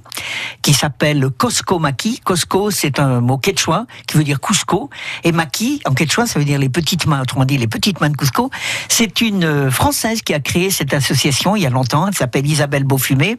[0.63, 2.21] qui s'appelle Cosco Maki.
[2.25, 4.91] Cosco, c'est un mot quechua qui veut dire Cusco.
[5.25, 8.11] Et Maki, en quechua, ça veut dire les petites mains, autrement dit les petites mains
[8.11, 8.51] de Cusco.
[8.89, 12.09] C'est une euh, Française qui a créé cette association il y a longtemps.
[12.09, 13.39] Elle s'appelle Isabelle Beaufumé.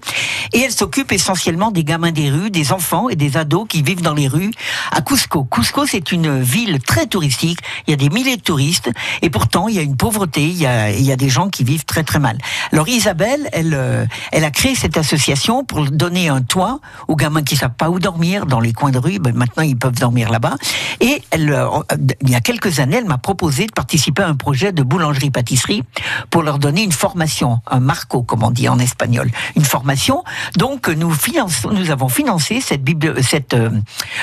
[0.52, 4.14] Et s'occupe essentiellement des gamins des rues, des enfants et des ados qui vivent dans
[4.14, 4.52] les rues
[4.92, 5.46] à Cusco.
[5.46, 7.60] Cusco, c'est une ville très touristique.
[7.88, 8.92] Il y a des milliers de touristes.
[9.22, 10.44] Et pourtant, il y a une pauvreté.
[10.44, 12.38] Il y a, des gens qui vivent très très mal.
[12.74, 17.44] Alors Isabelle, elle, euh, elle a créé cette association pour donner un toit aux gamins
[17.44, 19.20] qui savent pas où dormir dans les coins de rue.
[19.20, 20.56] Ben, maintenant, ils peuvent dormir là-bas.
[21.00, 21.70] Et elle, euh,
[22.24, 25.84] il y a quelques années, elle m'a proposé de participer à un projet de boulangerie-pâtisserie
[26.30, 30.26] pour leur donner une formation, un marco, comme on dit en espagnol, une formation.
[30.74, 33.70] Donc, nous finançons, nous avons financé cette bibli- cette euh,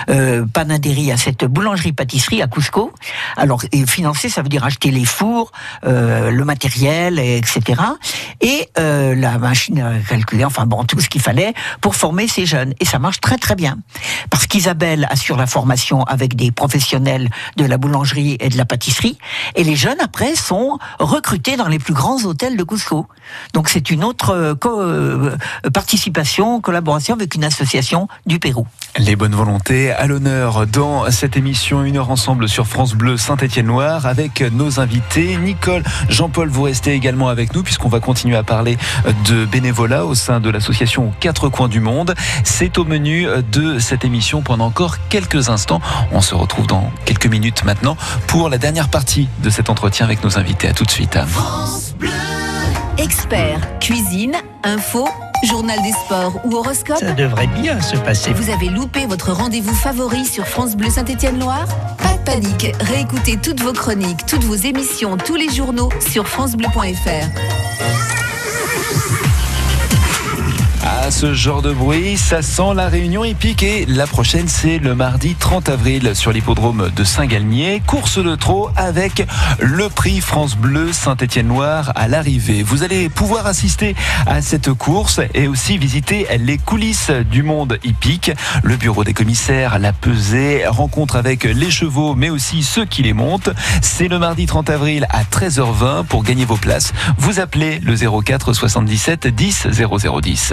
[0.08, 2.92] euh, panaderie, cette boulangerie-pâtisserie à Cusco.
[3.36, 5.52] Alors, et financer, ça veut dire acheter les fours,
[5.84, 7.80] euh, le matériel, et etc.
[8.40, 12.74] Et la machine à calculer, enfin bon, tout ce qu'il fallait pour former ces jeunes.
[12.80, 13.78] Et ça marche très très bien.
[14.28, 17.28] Parce qu'Isabelle assure la formation avec des professionnels
[17.58, 19.18] de la boulangerie et de la pâtisserie.
[19.54, 23.06] Et les jeunes, après, sont recrutés dans les plus grands hôtels de Cusco.
[23.52, 24.54] Donc c'est une autre euh,
[26.40, 28.66] participation, collaboration avec une association du Pérou.
[28.98, 34.06] Les bonnes volontés à l'honneur dans cette émission Une heure ensemble sur France Bleu Saint-Étienne-Loire
[34.06, 35.36] avec nos invités.
[35.36, 38.78] Nicole, Jean-Paul, vous restez également avec nous puisqu'on va continuer à parler
[39.26, 42.14] de bénévolat au sein de l'association aux quatre coins du monde.
[42.44, 45.80] C'est au menu de cette émission pendant encore quelques instants.
[46.12, 50.24] On se retrouve dans quelques minutes maintenant pour la dernière partie de cet entretien avec
[50.24, 50.68] nos invités.
[50.68, 51.18] À tout de suite.
[53.02, 55.08] Experts, cuisine, info,
[55.48, 58.30] journal des sports ou horoscope Ça devrait bien se passer.
[58.34, 61.66] Vous avez loupé votre rendez-vous favori sur France Bleu Saint-Étienne-Loire?
[61.96, 68.19] Pas de panique, réécoutez toutes vos chroniques, toutes vos émissions, tous les journaux sur francebleu.fr.
[71.02, 74.94] À ce genre de bruit, ça sent la réunion épique et la prochaine c'est le
[74.94, 77.82] mardi 30 avril sur l'hippodrome de Saint-Galmier.
[77.86, 79.26] Course de trot avec
[79.60, 82.62] le prix France Bleu Saint-Étienne-Loire à l'arrivée.
[82.62, 83.96] Vous allez pouvoir assister
[84.26, 88.32] à cette course et aussi visiter les coulisses du monde hippique.
[88.62, 93.14] Le bureau des commissaires, la pesée, rencontre avec les chevaux mais aussi ceux qui les
[93.14, 93.50] montent.
[93.80, 96.92] C'est le mardi 30 avril à 13h20 pour gagner vos places.
[97.16, 100.52] Vous appelez le 04 77 10 0010.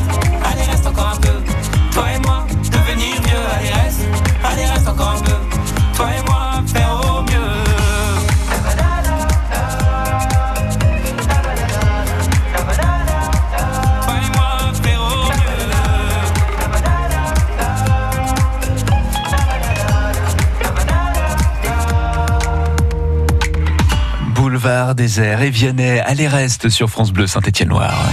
[25.17, 28.05] Et Vianney, allez reste sur France Bleu Saint-Étienne-Loire.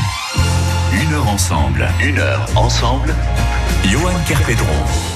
[0.92, 3.14] Une heure ensemble, une heure ensemble.
[3.84, 5.07] Johan Kerpedron.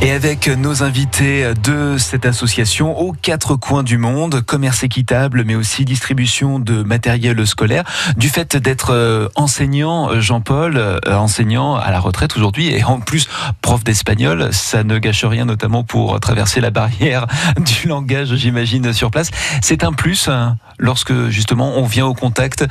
[0.00, 5.56] Et avec nos invités de cette association aux quatre coins du monde, commerce équitable, mais
[5.56, 7.82] aussi distribution de matériel scolaire,
[8.16, 13.28] du fait d'être euh, enseignant, Jean-Paul, euh, enseignant à la retraite aujourd'hui, et en plus
[13.60, 17.26] prof d'espagnol, ça ne gâche rien, notamment pour traverser la barrière
[17.58, 19.30] du langage, j'imagine, sur place.
[19.62, 22.64] C'est un plus hein, lorsque justement on vient au contact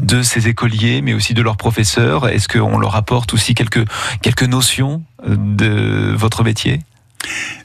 [0.00, 2.28] de ces écoliers, mais aussi de leurs professeurs.
[2.28, 3.84] Est-ce qu'on leur apporte aussi quelques,
[4.22, 5.02] quelques notions?
[5.26, 6.80] De votre métier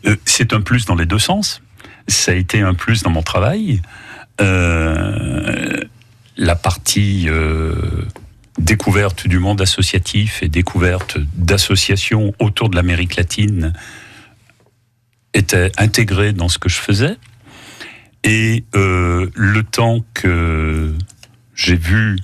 [0.06, 1.62] Euh, C'est un plus dans les deux sens.
[2.08, 3.82] Ça a été un plus dans mon travail.
[4.42, 5.82] Euh,
[6.38, 7.74] la partie euh,
[8.60, 13.74] découverte du monde associatif et découverte d'associations autour de l'Amérique latine
[15.34, 17.18] était intégrée dans ce que je faisais.
[18.24, 20.94] Et le temps que
[21.54, 22.18] j'ai vu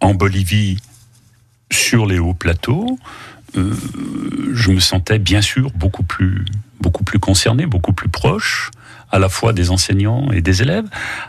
[0.00, 0.78] en Bolivie
[1.70, 2.98] sur les hauts plateaux,
[3.56, 3.74] euh,
[4.52, 6.44] je me sentais bien sûr beaucoup plus,
[6.80, 8.70] beaucoup plus concerné, beaucoup plus proche,
[9.10, 10.86] à la fois des enseignants et des élèves,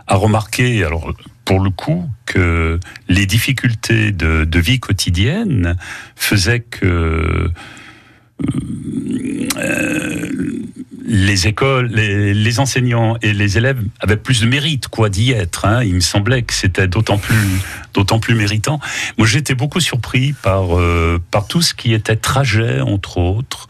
[0.07, 1.13] à remarquer, alors
[1.45, 5.78] pour le coup, que les difficultés de, de vie quotidienne
[6.15, 7.49] faisaient que
[9.57, 10.67] euh,
[11.10, 15.66] les écoles, les, les enseignants et les élèves avaient plus de mérite, quoi, d'y être.
[15.66, 15.84] hein.
[15.84, 17.36] Il me semblait que c'était d'autant plus,
[17.95, 18.80] d'autant plus méritant.
[19.18, 23.68] Moi, j'étais beaucoup surpris par, euh, par tout ce qui était trajet, entre autres,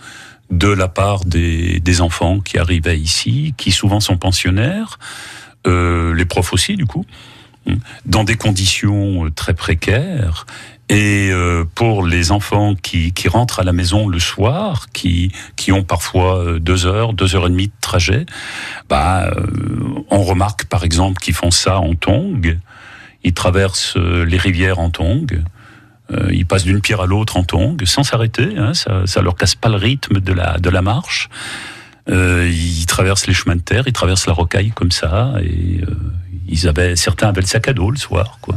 [0.51, 4.99] de la part des, des enfants qui arrivaient ici, qui souvent sont pensionnaires,
[5.65, 7.05] euh, les profs aussi, du coup,
[8.05, 10.45] dans des conditions euh, très précaires.
[10.89, 15.71] Et euh, pour les enfants qui, qui rentrent à la maison le soir, qui, qui
[15.71, 18.25] ont parfois euh, deux heures, deux heures et demie de trajet,
[18.89, 19.45] bah, euh,
[20.09, 22.57] on remarque par exemple qu'ils font ça en tongue.
[23.23, 24.91] Ils traversent les rivières en.
[26.11, 28.57] Euh, ils passent d'une pierre à l'autre en tongue, sans s'arrêter.
[28.57, 31.29] Hein, ça, ça leur casse pas le rythme de la, de la marche.
[32.07, 35.33] Ils traversent les chemins de terre, ils traversent la rocaille comme ça.
[35.43, 35.81] Et
[36.47, 38.55] ils avaient, certains avaient le sac à dos le soir, quoi.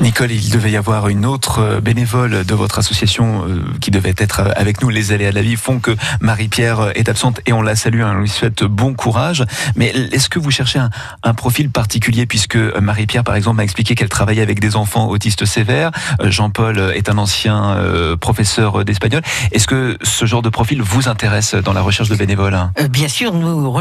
[0.00, 4.14] Nicole, il devait y avoir une autre euh, bénévole de votre association euh, qui devait
[4.16, 4.88] être euh, avec nous.
[4.88, 8.14] Les aléas de la vie font que Marie-Pierre est absente et on la salue, hein,
[8.16, 9.44] on lui souhaite bon courage.
[9.76, 10.80] Mais est-ce que vous cherchez
[11.22, 15.44] un, profil particulier puisque Marie-Pierre, par exemple, m'a expliqué qu'elle travaillait avec des enfants autistes
[15.44, 15.90] sévères.
[16.22, 17.76] Jean-Paul est un ancien
[18.20, 19.22] professeur d'espagnol.
[19.50, 22.72] Est-ce que ce genre de profil vous intéresse dans la recherche de bénévoles hein?
[22.90, 23.72] Bien sûr, nous,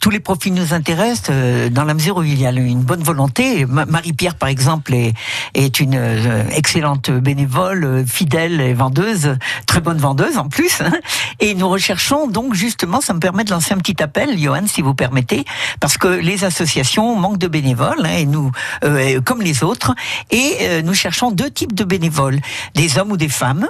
[0.00, 1.30] tous les profils nous intéressent
[1.70, 3.64] dans la mesure où il y a une bonne volonté.
[3.64, 9.98] Ma- Marie-Pierre, par exemple, est, une euh, excellente bénévole, euh, fidèle et vendeuse, très bonne
[9.98, 10.82] vendeuse en plus.
[11.40, 14.82] Et nous recherchons donc justement, ça me permet de lancer un petit appel, Johan, si
[14.82, 15.44] vous permettez,
[15.80, 18.50] parce que les associations manquent de bénévoles, hein, et nous,
[18.84, 19.94] euh, comme les autres,
[20.30, 22.40] et nous cherchons deux types de bénévoles,
[22.74, 23.68] des hommes ou des femmes,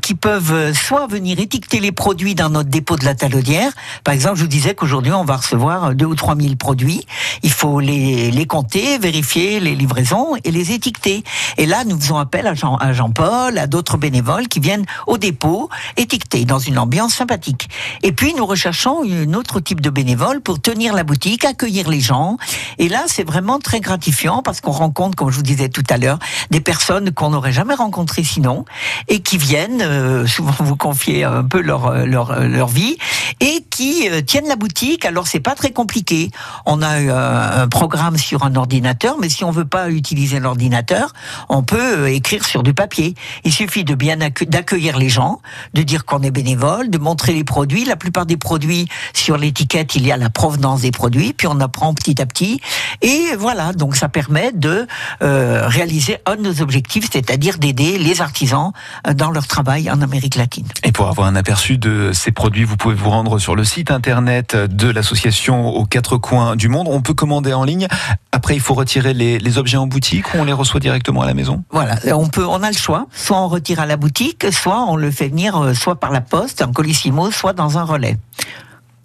[0.00, 3.72] qui peuvent soit venir étiqueter les produits dans notre dépôt de la Talaudière.
[4.04, 7.06] Par exemple, je vous disais qu'aujourd'hui, on va recevoir deux ou trois mille produits.
[7.42, 11.24] Il faut les, les compter, vérifier les livraisons et les étiqueter.
[11.56, 15.18] Et là, nous faisons appel à Jean- à Jean-Paul, à d'autres bénévoles qui viennent au
[15.18, 17.68] dépôt étiqueter dans une ambiance sympathique.
[18.02, 22.00] Et puis, nous recherchons un autre type de bénévoles pour tenir la boutique, accueillir les
[22.00, 22.36] gens.
[22.78, 25.96] Et là, c'est vraiment très gratifiant parce qu'on rencontre, comme je vous disais tout à
[25.96, 26.18] l'heure,
[26.50, 28.64] des personnes qu'on n'aurait jamais rencontrées sinon
[29.08, 32.96] et qui viennent euh, souvent vous confier un peu leur euh, leur, euh, leur vie
[33.40, 35.04] et qui tiennent la boutique.
[35.04, 36.30] Alors c'est pas très compliqué.
[36.66, 41.12] On a euh, un programme sur un ordinateur, mais si on veut pas utiliser l'ordinateur,
[41.48, 43.14] on peut euh, écrire sur du papier.
[43.44, 45.40] Il suffit de bien accue- d'accueillir les gens,
[45.74, 47.84] de dire qu'on est bénévole, de montrer les produits.
[47.84, 51.60] La plupart des produits sur l'étiquette, il y a la provenance des produits, puis on
[51.60, 52.60] apprend petit à petit.
[53.02, 54.86] Et voilà, donc ça permet de
[55.22, 58.72] euh, réaliser un de nos objectifs, c'est-à-dire d'aider les artisans
[59.06, 60.66] euh, dans leur travail en Amérique latine.
[60.84, 63.90] Et pour avoir un aperçu de ces produits, vous pouvez vous rendre sur le site
[63.90, 66.88] internet de l'association aux quatre coins du monde.
[66.90, 67.86] On peut commander en ligne.
[68.32, 71.26] Après, il faut retirer les, les objets en boutique ou on les reçoit directement à
[71.26, 73.06] la maison Voilà, on peut, on a le choix.
[73.12, 76.20] Soit on retire à la boutique, soit on le fait venir, euh, soit par la
[76.20, 78.16] poste, en colissimo, soit dans un relais.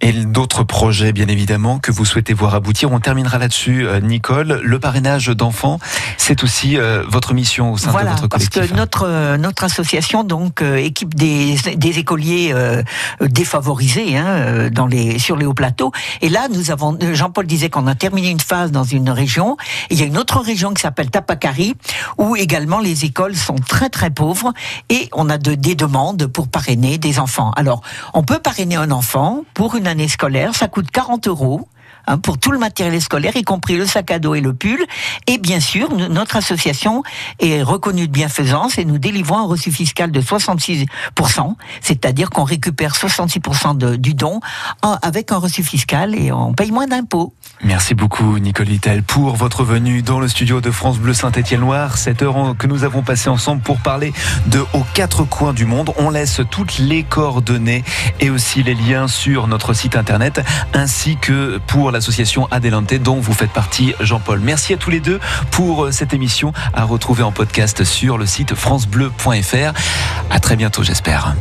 [0.04, 2.92] Et d'autres projets, bien évidemment, que vous souhaitez voir aboutir.
[2.92, 4.60] On terminera là-dessus, euh, Nicole.
[4.62, 5.80] Le parrainage d'enfants,
[6.18, 8.74] c'est aussi euh, votre mission au sein voilà, de votre parce collectif.
[8.74, 12.84] que notre euh, notre association donc euh, équipe des, des écoliers euh,
[13.22, 15.94] défavorisés hein, euh, dans les sur les hauts plateaux.
[16.22, 19.56] Et là, nous avons Jean-Paul disait qu'on a terminé une phase dans une région.
[19.90, 21.76] Et il y a une autre région qui s'appelle Tapacari
[22.18, 24.52] où également les écoles sont très très pauvres
[24.90, 27.52] et on a de, des demandes pour parrainer des enfants.
[27.56, 27.82] Alors,
[28.14, 31.68] on peut parrainer un enfant pour une scolaire, ça coûte 40 euros.
[32.06, 34.84] hein, pour tout le matériel scolaire, y compris le sac à dos et le pull.
[35.26, 37.02] Et bien sûr, notre association
[37.40, 42.94] est reconnue de bienfaisance et nous délivrons un reçu fiscal de 66%, c'est-à-dire qu'on récupère
[42.96, 44.42] 66% de- du don
[45.02, 47.34] avec un reçu fiscal et on paye moins d'impôts.
[47.62, 51.98] Merci beaucoup, Nicole Vittel, pour votre venue dans le studio de France Bleu Saint-Étienne-Loire.
[51.98, 54.12] Cette heure que nous avons passée ensemble pour parler
[54.48, 55.94] de aux quatre coins du monde.
[55.98, 57.86] On laisse toutes les coordonnées
[58.20, 60.42] et aussi les liens sur notre site internet,
[60.74, 64.42] ainsi que pour l'association Adelante, dont vous faites partie, Jean-Paul.
[64.42, 65.20] Merci à tous les deux
[65.52, 69.74] pour euh, cette émission à retrouver en podcast sur le site francebleu.fr.
[70.30, 71.36] À très bientôt, j'espère.